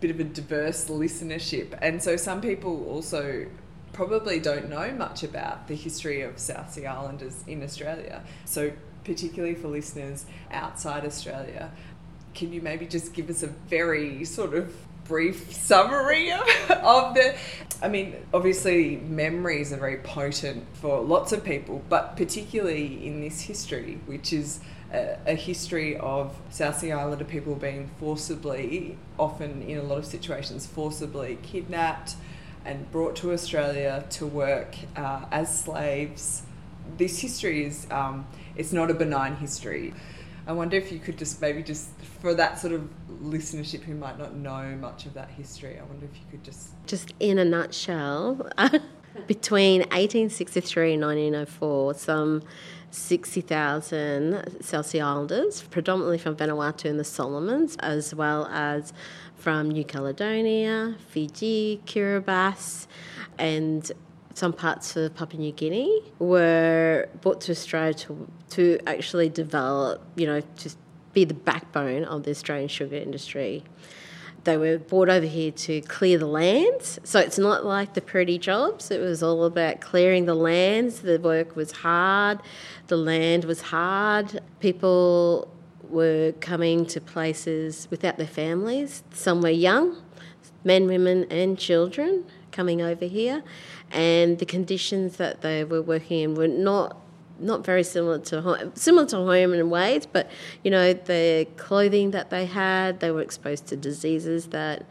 [0.02, 3.48] bit of a diverse listenership, and so some people also
[3.95, 8.23] probably don't know much about the history of South Sea Islanders in Australia.
[8.43, 8.73] So,
[9.05, 11.71] particularly for listeners outside Australia,
[12.34, 17.36] can you maybe just give us a very sort of brief summary of, of the
[17.81, 23.41] I mean obviously memories are very potent for lots of people but particularly in this
[23.41, 29.77] history which is a, a history of South Sea Islander people being forcibly often in
[29.77, 32.15] a lot of situations forcibly kidnapped
[32.65, 36.43] and brought to Australia to work uh, as slaves.
[36.97, 39.93] This history is um, it's not a benign history.
[40.47, 41.89] I wonder if you could just maybe just
[42.21, 42.88] for that sort of
[43.23, 46.69] listenership who might not know much of that history, I wonder if you could just
[46.86, 48.49] just in a nutshell,
[49.28, 52.43] between 1863 and 1904, some
[52.91, 58.93] 60,000 South Sea Islanders, predominantly from Vanuatu and the Solomons, as well as
[59.45, 62.88] from New Caledonia, Fiji, Kiribati,
[63.38, 63.91] and
[64.34, 70.25] some parts of Papua New Guinea were brought to Australia to, to actually develop, you
[70.25, 70.71] know, to
[71.13, 73.63] be the backbone of the Australian sugar industry.
[74.45, 76.99] They were brought over here to clear the lands.
[77.03, 78.89] So it's not like the pretty jobs.
[78.89, 81.01] It was all about clearing the lands.
[81.01, 82.41] The work was hard.
[82.88, 84.41] The land was hard.
[84.60, 85.55] People
[85.89, 89.04] were coming to places without their families.
[89.12, 90.02] Some were young,
[90.63, 93.43] men, women, and children coming over here
[93.91, 97.02] and the conditions that they were working in were not
[97.38, 100.32] not very similar to home, similar to home in ways, but
[100.63, 104.86] you know the clothing that they had, they were exposed to diseases that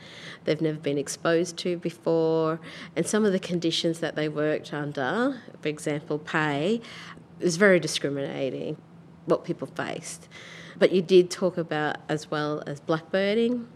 [0.45, 2.61] they've never been exposed to before,
[2.95, 6.83] and some of the conditions that they worked under, for example, pay,
[7.41, 8.77] was very discriminating.
[9.25, 10.29] What people faced,
[10.79, 13.67] but you did talk about as well as blackbirding.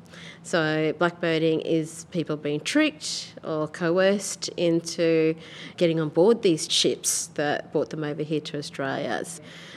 [0.42, 5.34] So, blackbirding is people being tricked or coerced into
[5.76, 9.22] getting on board these ships that brought them over here to Australia.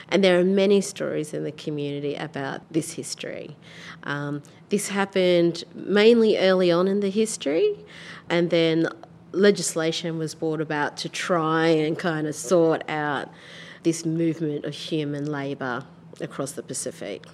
[0.10, 3.55] And there are many stories in the community about this history.
[4.03, 7.75] Um, this happened mainly early on in the history,
[8.29, 8.88] and then
[9.31, 13.29] legislation was brought about to try and kind of sort out
[13.84, 15.86] this movement of human labour
[16.21, 17.25] across the Pacific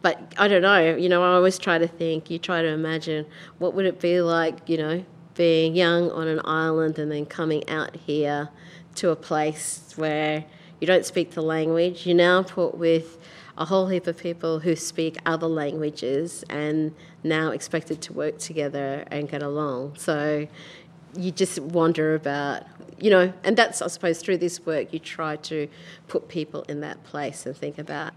[0.00, 0.96] but I don't know.
[0.96, 2.30] You know, I always try to think.
[2.30, 3.26] You try to imagine
[3.58, 4.68] what would it be like.
[4.68, 5.04] You know,
[5.34, 8.50] being young on an island and then coming out here
[8.96, 10.44] to a place where
[10.80, 12.06] you don't speak the language.
[12.06, 13.18] You're now put with
[13.56, 19.04] a whole heap of people who speak other languages and now expected to work together
[19.10, 19.96] and get along.
[19.96, 20.46] So
[21.16, 22.64] you just wonder about,
[22.98, 25.68] you know, and that's, I suppose, through this work, you try to
[26.06, 28.12] put people in that place and think about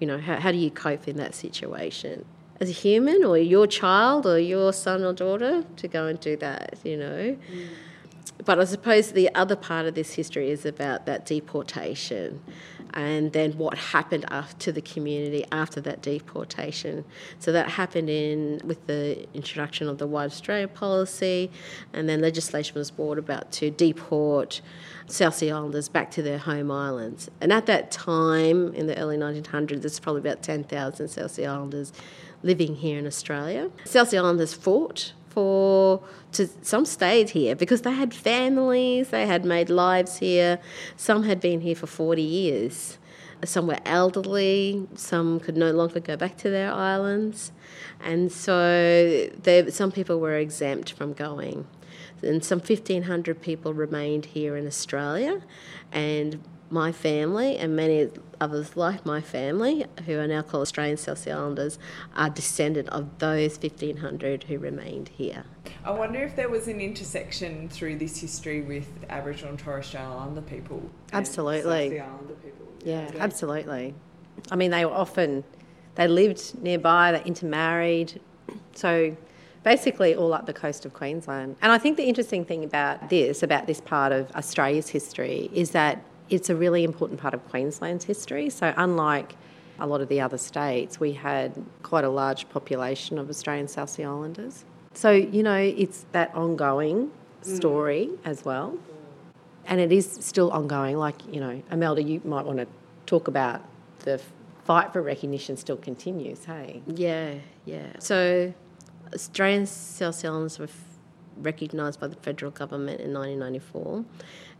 [0.00, 2.24] you know, how, how do you cope in that situation?
[2.60, 6.36] As a human or your child or your son or daughter to go and do
[6.36, 7.36] that, you know?
[7.52, 7.68] Mm.
[8.44, 12.42] But I suppose the other part of this history is about that deportation.
[12.94, 14.24] And then what happened
[14.60, 17.04] to the community after that deportation.
[17.38, 21.50] So that happened in with the introduction of the White Australia policy,
[21.92, 24.60] and then legislation was brought about to deport
[25.06, 27.28] South Sea Islanders back to their home islands.
[27.40, 31.92] And at that time, in the early 1900s, there's probably about 10,000 South Sea Islanders
[32.42, 33.70] living here in Australia.
[33.84, 36.00] South Sea Islanders fought for
[36.32, 40.60] to some stayed here because they had families, they had made lives here.
[40.96, 42.98] Some had been here for 40 years.
[43.44, 47.52] Some were elderly, some could no longer go back to their islands.
[48.00, 51.66] And so they, some people were exempt from going.
[52.22, 55.42] And some 1,500 people remained here in Australia.
[55.92, 56.42] And
[56.74, 58.10] my family and many
[58.40, 61.78] others like my family, who are now called Australian South Sea Islanders,
[62.16, 65.44] are descendant of those 1,500 who remained here.
[65.84, 70.00] I wonder if there was an intersection through this history with Aboriginal and Torres Strait
[70.00, 70.82] Islander people.
[71.12, 72.00] Absolutely.
[72.00, 72.66] Islander people.
[72.84, 73.94] Yeah, yeah, absolutely.
[74.50, 75.44] I mean, they were often,
[75.94, 78.20] they lived nearby, they intermarried.
[78.74, 79.16] So
[79.62, 81.54] basically all up the coast of Queensland.
[81.62, 85.70] And I think the interesting thing about this, about this part of Australia's history, is
[85.70, 88.50] that it's a really important part of Queensland's history.
[88.50, 89.34] So, unlike
[89.78, 93.90] a lot of the other states, we had quite a large population of Australian South
[93.90, 94.64] Sea Islanders.
[94.94, 97.10] So, you know, it's that ongoing
[97.42, 98.18] story mm.
[98.24, 98.78] as well.
[99.66, 100.96] And it is still ongoing.
[100.96, 102.66] Like, you know, Imelda, you might want to
[103.06, 103.62] talk about
[104.00, 104.20] the
[104.64, 106.82] fight for recognition still continues, hey?
[106.86, 107.86] Yeah, yeah.
[107.98, 108.52] So,
[109.12, 110.68] Australian South Sea Islanders were
[111.38, 114.04] recognised by the federal government in 1994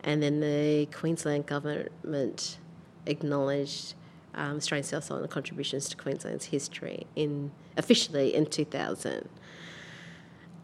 [0.04, 2.58] and then the Queensland government
[3.06, 3.94] acknowledged
[4.34, 9.28] um, Australian South Island contributions to Queensland's history in officially in 2000.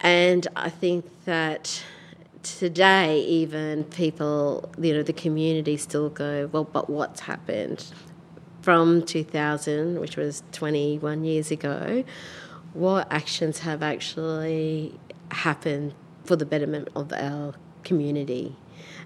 [0.01, 1.82] And I think that
[2.43, 7.84] today, even people, you know, the community still go, well, but what's happened
[8.62, 12.05] from 2000, which was 21 years ago?
[12.72, 14.99] What actions have actually
[15.30, 18.57] happened for the betterment of our community?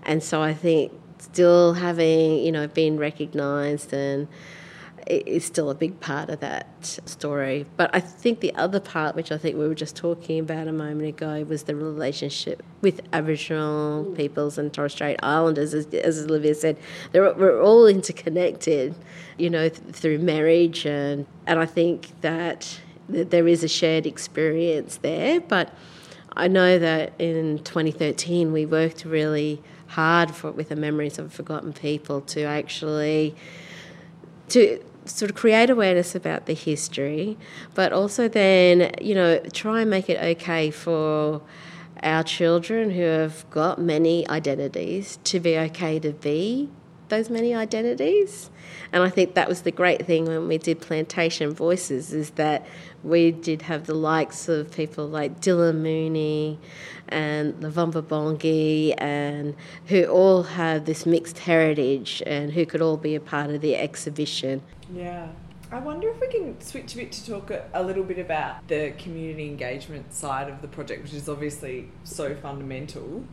[0.05, 4.28] And so I think still having, you know, been recognised and
[5.07, 6.66] is still a big part of that
[7.05, 7.66] story.
[7.76, 10.72] But I think the other part, which I think we were just talking about a
[10.72, 14.16] moment ago, was the relationship with Aboriginal mm.
[14.16, 15.74] peoples and Torres Strait Islanders.
[15.74, 16.78] As, as Olivia said,
[17.12, 18.94] we're all interconnected,
[19.38, 24.07] you know, th- through marriage, and and I think that, that there is a shared
[24.07, 25.40] experience there.
[25.40, 25.70] But
[26.34, 29.62] I know that in 2013 we worked really
[29.95, 33.34] hard for with the memories of forgotten people to actually
[34.49, 37.36] to sort of create awareness about the history,
[37.74, 41.42] but also then you know try and make it okay for
[42.03, 46.68] our children who have got many identities to be okay to be
[47.09, 48.51] those many identities.
[48.92, 52.66] And I think that was the great thing when we did Plantation Voices is that
[53.03, 56.59] we did have the likes of people like Dylan Mooney
[57.09, 59.55] and Lavumba Bongi and
[59.86, 63.76] who all have this mixed heritage and who could all be a part of the
[63.76, 64.62] exhibition.
[64.92, 65.28] Yeah.
[65.72, 68.68] I wonder if we can switch a bit to talk a, a, little bit about
[68.68, 73.24] the community engagement side of the project, which is obviously so fundamental.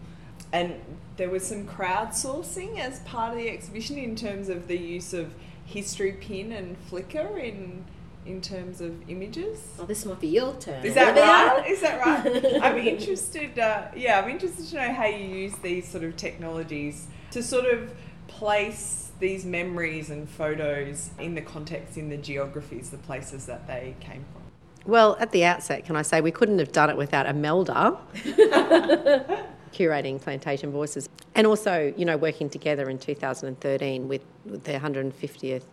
[0.51, 0.75] And
[1.17, 5.33] there was some crowdsourcing as part of the exhibition in terms of the use of
[5.65, 7.85] history pin and Flickr in
[8.25, 9.59] in terms of images.
[9.79, 10.85] Oh, this might be your turn.
[10.85, 11.67] Is that right?
[11.69, 12.61] Is that right?
[12.61, 13.57] I'm interested.
[13.57, 17.65] Uh, yeah, I'm interested to know how you use these sort of technologies to sort
[17.65, 17.91] of
[18.27, 23.95] place these memories and photos in the context, in the geographies, the places that they
[23.99, 24.41] came from.
[24.85, 27.97] Well, at the outset, can I say we couldn't have done it without Imelda
[29.73, 35.63] curating Plantation Voices, and also, you know, working together in 2013 with, with the 150th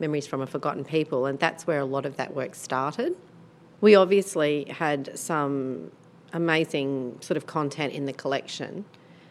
[0.00, 3.16] Memories from a Forgotten People, and that's where a lot of that work started.
[3.80, 5.90] We obviously had some
[6.32, 8.84] amazing sort of content in the collection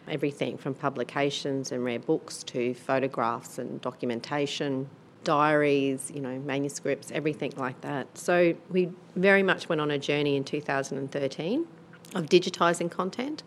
[0.08, 4.88] everything from publications and rare books to photographs and documentation,
[5.24, 8.06] diaries, you know, manuscripts, everything like that.
[8.16, 11.66] So we very much went on a journey in 2013
[12.14, 13.42] of digitising content,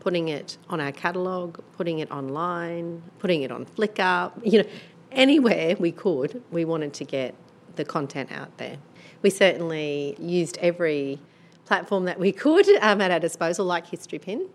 [0.00, 4.68] putting it on our catalogue, putting it online, putting it on Flickr, you know,
[5.16, 7.34] anywhere we could, we wanted to get
[7.74, 8.76] the content out there.
[9.22, 11.18] We certainly used every
[11.64, 14.48] platform that we could um, at our disposal, like History Pin.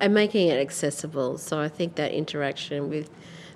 [0.00, 1.38] And making it accessible.
[1.38, 3.10] So I think that interaction with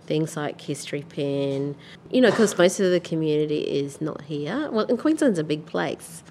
[0.06, 1.76] things like History Pin,
[2.10, 4.70] you know, because most of the community is not here.
[4.70, 6.22] Well, and Queensland's a big place,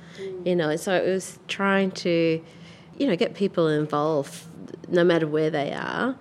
[0.44, 2.44] you know, so it was trying to,
[2.98, 4.46] you know, get people involved
[4.90, 6.18] no matter where they are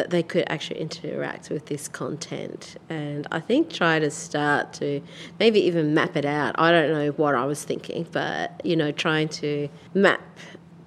[0.00, 2.78] that they could actually interact with this content.
[2.88, 5.02] And I think try to start to
[5.38, 6.54] maybe even map it out.
[6.58, 10.22] I don't know what I was thinking, but you know, trying to map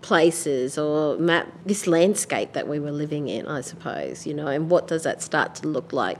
[0.01, 4.72] places or map this landscape that we were living in, I suppose, you know, and
[4.72, 6.18] what does that start to look like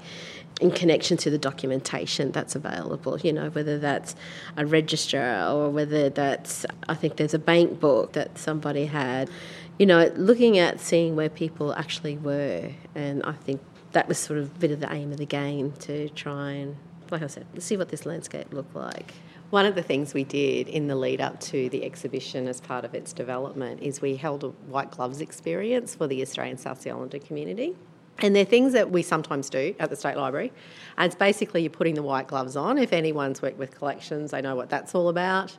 [0.62, 4.16] in connection to the documentation that's available, you know, whether that's
[4.56, 9.32] a register or whether that's, I think there's a bank book that somebody had,
[9.78, 12.72] you know, looking at seeing where people actually were.
[12.96, 13.62] And I think
[13.92, 16.76] that was sort of a bit of the aim of the game to try and,
[17.12, 19.14] like I said, see what this landscape looked like.
[19.50, 22.86] One of the things we did in the lead up to the exhibition as part
[22.86, 26.90] of its development is we held a white gloves experience for the Australian South Sea
[26.90, 27.76] Islander community.
[28.20, 30.52] And they're things that we sometimes do at the State Library.
[30.98, 32.78] And it's basically you're putting the white gloves on.
[32.78, 35.56] If anyone's worked with collections, they know what that's all about.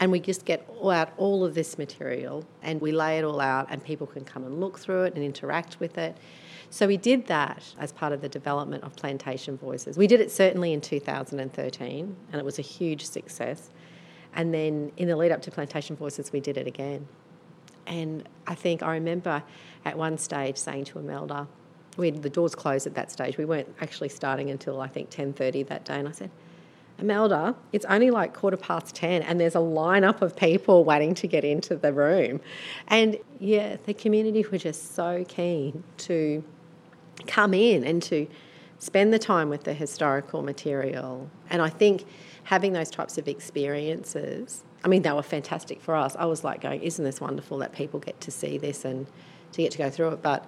[0.00, 3.66] And we just get out all of this material and we lay it all out,
[3.70, 6.16] and people can come and look through it and interact with it.
[6.70, 9.98] So we did that as part of the development of Plantation Voices.
[9.98, 13.70] We did it certainly in 2013, and it was a huge success.
[14.34, 17.06] And then in the lead up to Plantation Voices, we did it again.
[17.86, 19.42] And I think I remember
[19.84, 21.48] at one stage saying to Imelda,
[21.96, 23.36] we had the doors closed at that stage.
[23.36, 26.30] We weren't actually starting until I think 10:30 that day, and I said,
[27.00, 31.26] Imelda, it's only like quarter past 10 and there's a lineup of people waiting to
[31.26, 32.40] get into the room.
[32.88, 36.44] And yeah, the community were just so keen to
[37.26, 38.26] come in and to
[38.78, 41.28] spend the time with the historical material.
[41.50, 42.04] And I think
[42.44, 46.16] having those types of experiences, I mean, they were fantastic for us.
[46.18, 49.06] I was like going, isn't this wonderful that people get to see this and
[49.52, 50.22] to get to go through it?
[50.22, 50.46] But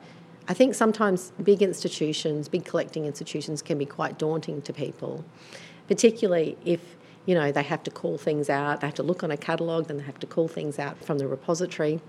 [0.48, 5.24] I think sometimes big institutions, big collecting institutions can be quite daunting to people,
[5.92, 6.80] particularly if
[7.26, 9.88] you know they have to call things out, they have to look on a catalogue,
[9.88, 12.00] then they have to call things out from the repository.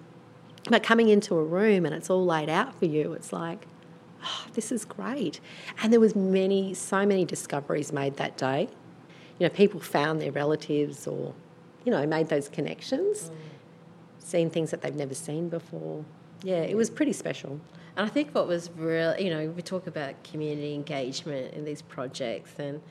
[0.69, 3.67] But coming into a room and it's all laid out for you, it's like,
[4.23, 5.41] oh, this is great.
[5.81, 8.69] And there was many, so many discoveries made that day.
[9.37, 11.33] You know, people found their relatives or,
[11.83, 13.33] you know, made those connections, mm.
[14.23, 16.05] seen things that they've never seen before.
[16.41, 17.59] Yeah, it was pretty special.
[17.97, 21.81] And I think what was real, you know, we talk about community engagement in these
[21.81, 22.81] projects and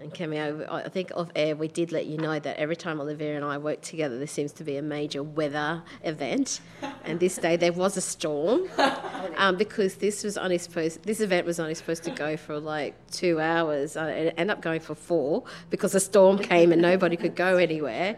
[0.00, 3.36] and Cameo, I think off air we did let you know that every time Olivia
[3.36, 6.60] and I work together, there seems to be a major weather event.
[7.04, 8.62] and this day there was a storm
[9.36, 12.94] um, because this was only supposed this event was only supposed to go for like
[13.10, 13.96] two hours.
[13.96, 17.58] Uh, it ended up going for four because a storm came and nobody could go
[17.58, 18.16] anywhere.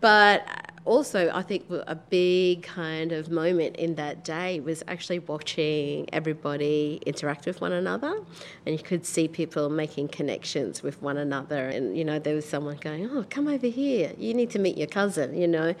[0.00, 0.46] But
[0.86, 7.00] also, I think a big kind of moment in that day was actually watching everybody
[7.04, 8.20] interact with one another.
[8.64, 11.68] And you could see people making connections with one another.
[11.68, 14.12] And, you know, there was someone going, Oh, come over here.
[14.16, 15.74] You need to meet your cousin, you know.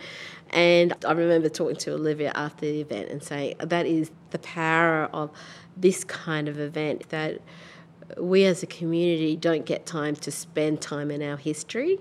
[0.50, 5.04] And I remember talking to Olivia after the event and saying, That is the power
[5.12, 5.30] of
[5.76, 7.40] this kind of event that
[8.18, 12.00] we as a community don't get time to spend time in our history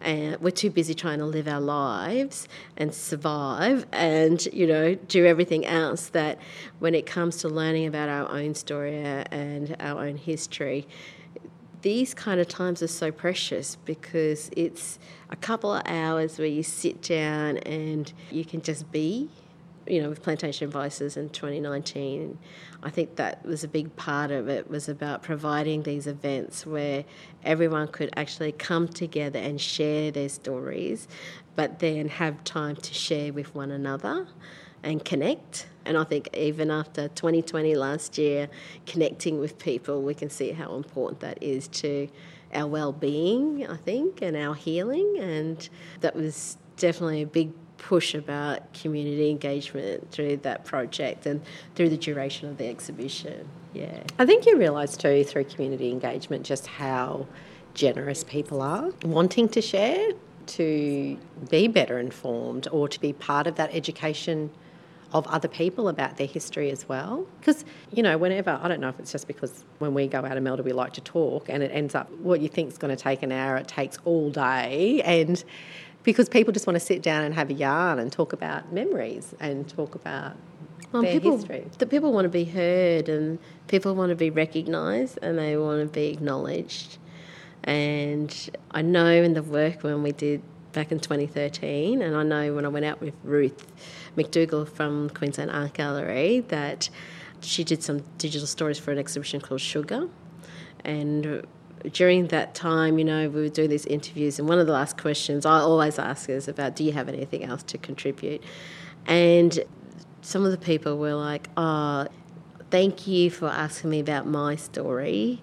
[0.00, 5.26] and we're too busy trying to live our lives and survive and you know do
[5.26, 6.38] everything else that
[6.78, 10.86] when it comes to learning about our own story and our own history
[11.82, 14.98] these kind of times are so precious because it's
[15.30, 19.28] a couple of hours where you sit down and you can just be
[19.86, 22.38] you know with plantation voices in 2019
[22.82, 27.04] I think that was a big part of it was about providing these events where
[27.44, 31.06] everyone could actually come together and share their stories,
[31.56, 34.26] but then have time to share with one another
[34.82, 35.66] and connect.
[35.84, 38.48] And I think even after 2020 last year,
[38.86, 42.08] connecting with people, we can see how important that is to
[42.54, 45.18] our well-being, I think, and our healing.
[45.20, 45.68] And
[46.00, 51.40] that was definitely a big push about community engagement through that project and
[51.74, 53.48] through the duration of the exhibition.
[53.72, 54.02] Yeah.
[54.18, 57.26] I think you realise too through community engagement just how
[57.74, 60.12] generous people are, wanting to share,
[60.46, 61.16] to
[61.48, 64.50] be better informed, or to be part of that education
[65.12, 67.26] of other people about their history as well.
[67.40, 70.36] Because, you know, whenever, I don't know if it's just because when we go out
[70.36, 73.02] Imelda we like to talk and it ends up what you think is going to
[73.02, 75.00] take an hour, it takes all day.
[75.04, 75.42] And
[76.02, 79.34] because people just want to sit down and have a yarn and talk about memories
[79.40, 80.36] and talk about
[80.92, 81.66] well, their people, history.
[81.78, 83.38] The people want to be heard and
[83.68, 86.98] people want to be recognised and they want to be acknowledged.
[87.64, 88.34] And
[88.70, 90.42] I know in the work when we did
[90.72, 93.66] back in 2013, and I know when I went out with Ruth
[94.16, 96.88] McDougall from Queensland Art Gallery that
[97.40, 100.08] she did some digital stories for an exhibition called Sugar.
[100.84, 101.46] And
[101.92, 104.98] during that time, you know, we were doing these interviews, and one of the last
[104.98, 108.42] questions I always ask is about, do you have anything else to contribute?
[109.06, 109.58] And
[110.22, 112.06] some of the people were like, oh,
[112.70, 115.42] thank you for asking me about my story.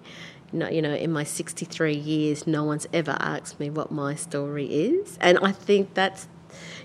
[0.52, 5.18] You know, in my 63 years, no one's ever asked me what my story is.
[5.20, 6.26] And I think that's,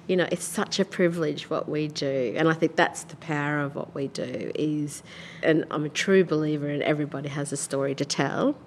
[0.06, 2.34] you know, it's such a privilege what we do.
[2.36, 5.01] And I think that's the power of what we do is,
[5.41, 8.58] and I'm a true believer in everybody has a story to tell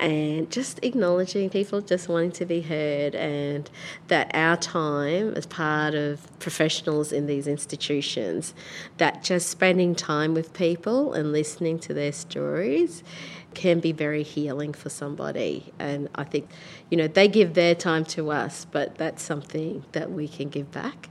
[0.00, 3.70] and just acknowledging people just wanting to be heard and
[4.08, 8.54] that our time as part of professionals in these institutions
[8.96, 13.04] that just spending time with people and listening to their stories
[13.52, 15.72] can be very healing for somebody.
[15.78, 16.48] And i think
[16.88, 20.70] you know they give their time to us but that's something that we can give
[20.72, 21.10] back.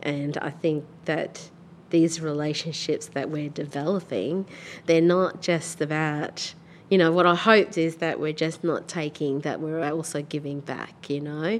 [0.00, 1.50] And i think that
[1.90, 4.46] these relationships that we're developing
[4.86, 6.54] they're not just about
[6.92, 10.60] you know, what I hoped is that we're just not taking, that we're also giving
[10.60, 11.58] back, you know,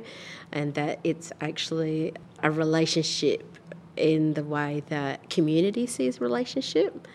[0.53, 2.13] and that it's actually
[2.43, 3.57] a relationship
[3.97, 7.09] in the way that community sees relationship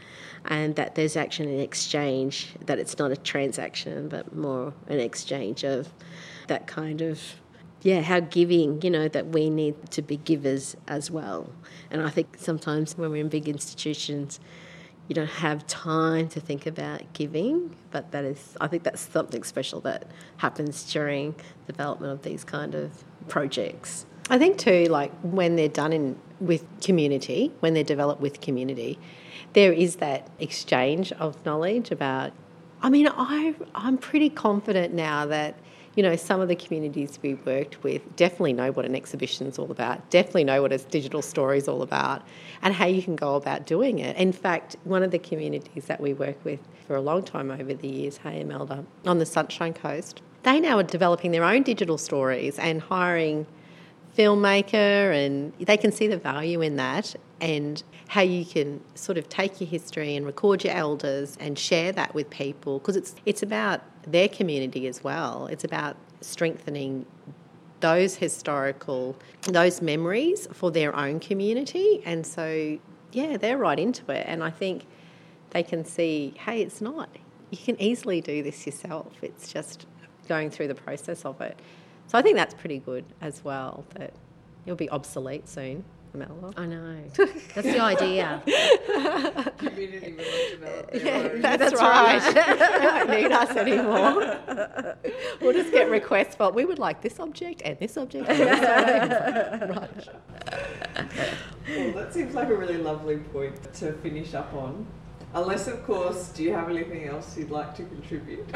[0.45, 5.63] and that there's actually an exchange, that it's not a transaction, but more an exchange
[5.63, 5.87] of
[6.47, 7.21] that kind of,
[7.83, 11.51] yeah, how giving, you know, that we need to be givers as well.
[11.91, 14.39] And I think sometimes when we're in big institutions,
[15.07, 19.43] you don't have time to think about giving, but that is, I think that's something
[19.43, 20.05] special that
[20.37, 21.35] happens during
[21.65, 24.05] development of these kind of projects.
[24.29, 28.99] I think too, like when they're done in with community, when they're developed with community,
[29.53, 32.33] there is that exchange of knowledge about.
[32.81, 35.55] I mean, I I'm pretty confident now that
[35.97, 39.57] you know, some of the communities we worked with definitely know what an exhibition is
[39.57, 42.21] all about, definitely know what a digital story is all about,
[42.61, 44.15] and how you can go about doing it.
[44.15, 47.73] In fact, one of the communities that we work with for a long time over
[47.73, 51.97] the years, Hey Imelda, on the Sunshine Coast, they now are developing their own digital
[51.97, 53.47] stories and hiring
[54.15, 59.27] filmmaker and they can see the value in that and how you can sort of
[59.29, 63.43] take your history and record your elders and share that with people because it's it's
[63.43, 65.47] about their community as well.
[65.47, 67.05] It's about strengthening
[67.79, 72.01] those historical those memories for their own community.
[72.05, 72.79] And so
[73.11, 74.25] yeah they're right into it.
[74.27, 74.85] And i think
[75.51, 77.09] they can see hey it's not.
[77.51, 79.13] You can easily do this yourself.
[79.21, 79.85] It's just
[80.27, 81.57] going through the process of it.
[82.07, 84.13] So i think that's pretty good as well that
[84.65, 85.83] it'll be obsolete soon
[86.57, 87.03] I know.
[87.17, 88.41] That's the idea.
[89.57, 92.19] Community will develop yeah, that's, that's, right.
[92.33, 94.37] they don't need us anymore.
[95.41, 98.29] we'll just get requests for we would like this object and this object.
[98.29, 100.09] And this right.
[101.69, 104.85] Well, that seems like a really lovely point to finish up on.
[105.33, 108.47] Unless, of course, do you have anything else you'd like to contribute?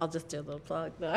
[0.00, 0.92] I'll just do a little plug.
[1.00, 1.12] No.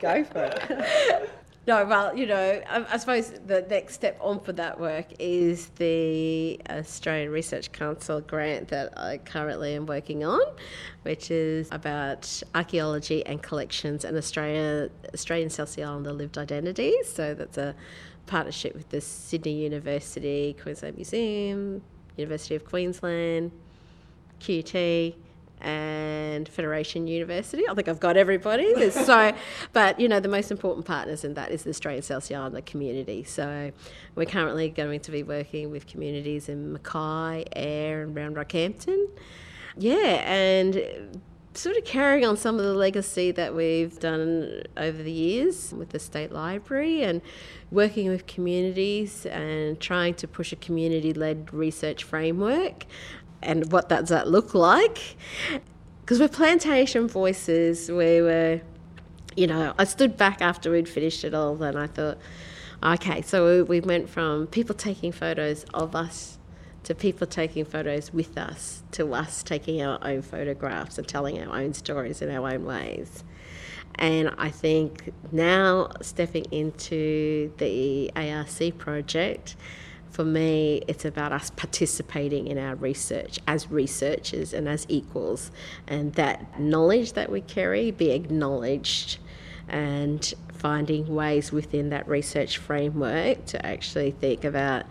[0.00, 1.30] Go for it.
[1.68, 5.66] No, well, you know, I, I, suppose the next step on for that work is
[5.76, 10.40] the Australian Research Council grant that I currently am working on,
[11.02, 17.12] which is about archaeology and collections and Australia, Australian South Sea Islander lived identities.
[17.12, 17.74] So that's a
[18.24, 21.82] partnership with the Sydney University, Queensland Museum,
[22.16, 23.52] University of Queensland,
[24.40, 25.16] QT
[25.60, 27.68] and Federation University.
[27.68, 28.72] I think I've got everybody.
[28.74, 29.32] There's so,
[29.72, 32.60] but you know, the most important partners in that is the Australian South Sea Islander
[32.60, 33.24] community.
[33.24, 33.72] So
[34.14, 39.08] we're currently going to be working with communities in Mackay, Ayr, and Round Rockhampton.
[39.76, 41.20] Yeah, and
[41.58, 45.90] sort of carrying on some of the legacy that we've done over the years with
[45.90, 47.20] the State Library and
[47.70, 52.86] working with communities and trying to push a community led research framework
[53.42, 55.16] and what does that look like?
[56.00, 58.60] Because with Plantation Voices, we were,
[59.36, 62.18] you know, I stood back after we'd finished it all and I thought,
[62.82, 66.38] okay, so we went from people taking photos of us
[66.84, 71.60] to people taking photos with us to us taking our own photographs and telling our
[71.60, 73.24] own stories in our own ways.
[73.96, 79.56] And I think now stepping into the ARC project,
[80.10, 85.50] for me, it's about us participating in our research as researchers and as equals,
[85.86, 89.18] and that knowledge that we carry be acknowledged
[89.68, 94.86] and finding ways within that research framework to actually think about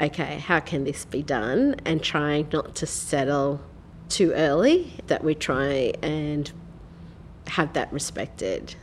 [0.00, 3.60] okay, how can this be done, and trying not to settle
[4.08, 6.52] too early, that we try and
[7.48, 8.74] have that respected.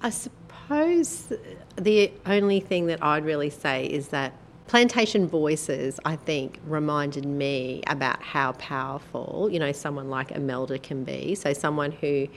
[0.00, 1.32] I suppose
[1.76, 4.32] the only thing that I'd really say is that
[4.70, 11.02] Plantation Voices, I think, reminded me about how powerful, you know, someone like Imelda can
[11.02, 11.34] be.
[11.34, 12.28] So, someone who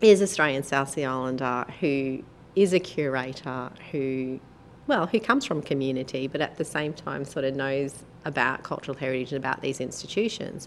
[0.00, 2.22] is Australian South Sea Islander, who
[2.56, 4.40] is a curator, who,
[4.86, 8.96] well, who comes from community, but at the same time sort of knows about cultural
[8.96, 10.66] heritage and about these institutions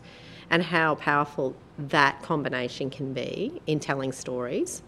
[0.52, 4.84] and how powerful that combination can be in telling stories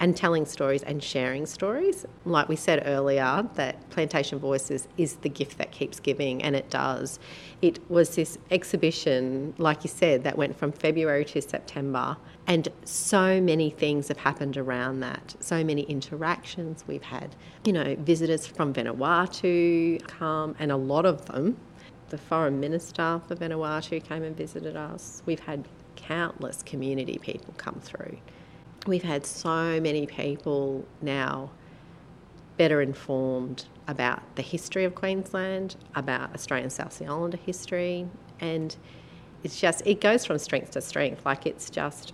[0.00, 2.06] and telling stories and sharing stories.
[2.24, 6.70] Like we said earlier, that Plantation Voices is the gift that keeps giving, and it
[6.70, 7.18] does.
[7.62, 13.40] It was this exhibition, like you said, that went from February to September, and so
[13.40, 15.34] many things have happened around that.
[15.40, 16.84] So many interactions.
[16.86, 17.34] We've had,
[17.64, 21.58] you know, visitors from Vanuatu come, and a lot of them,
[22.08, 25.22] the foreign minister for Vanuatu came and visited us.
[25.26, 28.18] We've had countless community people come through
[28.88, 31.50] we've had so many people now
[32.56, 38.06] better informed about the history of Queensland, about Australian South Sea Islander history,
[38.40, 38.76] and
[39.44, 41.24] it's just, it goes from strength to strength.
[41.24, 42.12] Like it's just,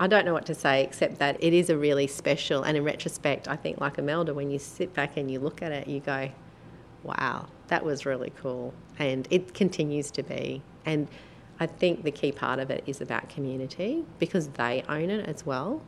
[0.00, 2.84] I don't know what to say except that it is a really special, and in
[2.84, 6.00] retrospect, I think like Imelda, when you sit back and you look at it, you
[6.00, 6.30] go,
[7.02, 8.72] wow, that was really cool.
[8.98, 10.62] And it continues to be.
[10.86, 11.08] And
[11.60, 15.44] I think the key part of it is about community because they own it as
[15.44, 15.82] well.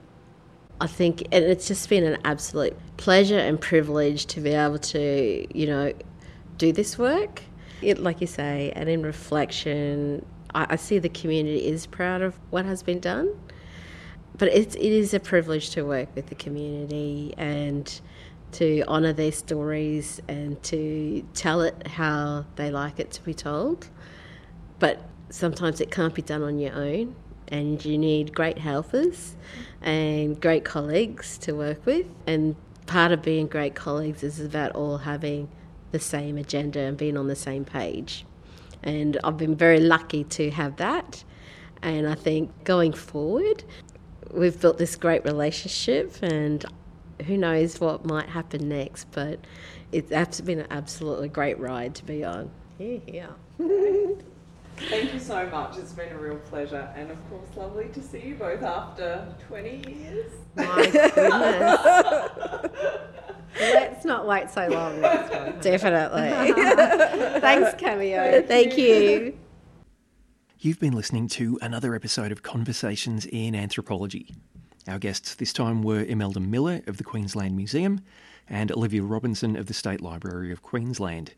[0.81, 5.47] I think and it's just been an absolute pleasure and privilege to be able to,
[5.57, 5.93] you know,
[6.59, 7.43] do this work.
[7.83, 12.39] It, like you say, and in reflection, I, I see the community is proud of
[12.51, 13.29] what has been done.
[14.37, 18.01] But it's, it is a privilege to work with the community and
[18.53, 23.89] to honour their stories and to tell it how they like it to be told.
[24.81, 27.15] But sometimes it can't be done on your own
[27.49, 29.37] and you need great helpers
[29.83, 32.07] and great colleagues to work with.
[32.27, 35.49] And part of being great colleagues is about all having
[35.93, 38.25] the same agenda and being on the same page.
[38.83, 41.25] And I've been very lucky to have that.
[41.83, 43.65] And I think going forward,
[44.31, 46.65] we've built this great relationship, and
[47.27, 49.07] who knows what might happen next.
[49.13, 49.41] But
[49.93, 52.51] it's been an absolutely great ride to be on.
[52.79, 53.29] Yeah, yeah.
[54.77, 55.79] Thank you so much.
[55.79, 59.83] It's been a real pleasure, and of course, lovely to see you both after 20
[59.89, 60.33] years.
[60.57, 61.81] My goodness.
[63.61, 65.01] Let's not wait so long
[65.61, 66.53] Definitely.
[67.41, 68.43] Thanks, Cameo.
[68.43, 69.39] Thank you.
[70.59, 74.35] You've been listening to another episode of Conversations in Anthropology.
[74.89, 78.01] Our guests this time were Imelda Miller of the Queensland Museum
[78.49, 81.35] and Olivia Robinson of the State Library of Queensland.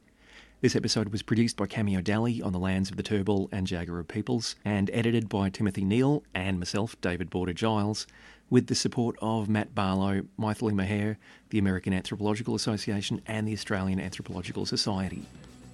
[0.66, 4.02] This episode was produced by Cameo Dalley on the lands of the Turrbal and Jagera
[4.08, 8.04] peoples and edited by Timothy Neale and myself, David Boarder Giles,
[8.50, 11.18] with the support of Matt Barlow, Mythily Meher,
[11.50, 15.22] the American Anthropological Association, and the Australian Anthropological Society.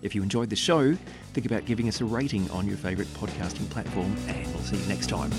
[0.03, 0.95] If you enjoyed the show,
[1.33, 4.87] think about giving us a rating on your favourite podcasting platform, and we'll see you
[4.89, 5.31] next time.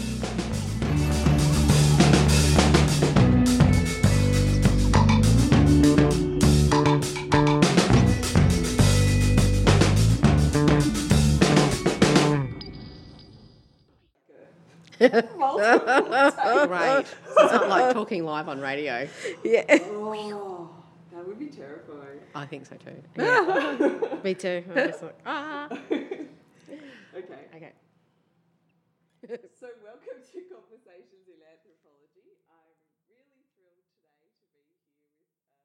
[16.70, 17.06] Right.
[17.38, 19.08] It's not like talking live on radio.
[19.44, 19.64] Yeah.
[19.70, 20.70] Oh,
[21.12, 22.20] that would be terrifying.
[22.36, 24.20] I think so too.
[24.24, 24.64] Me too.
[24.70, 25.68] I'm just like, ah.
[27.16, 27.36] Okay.
[27.56, 27.72] Okay.
[29.60, 29.68] So,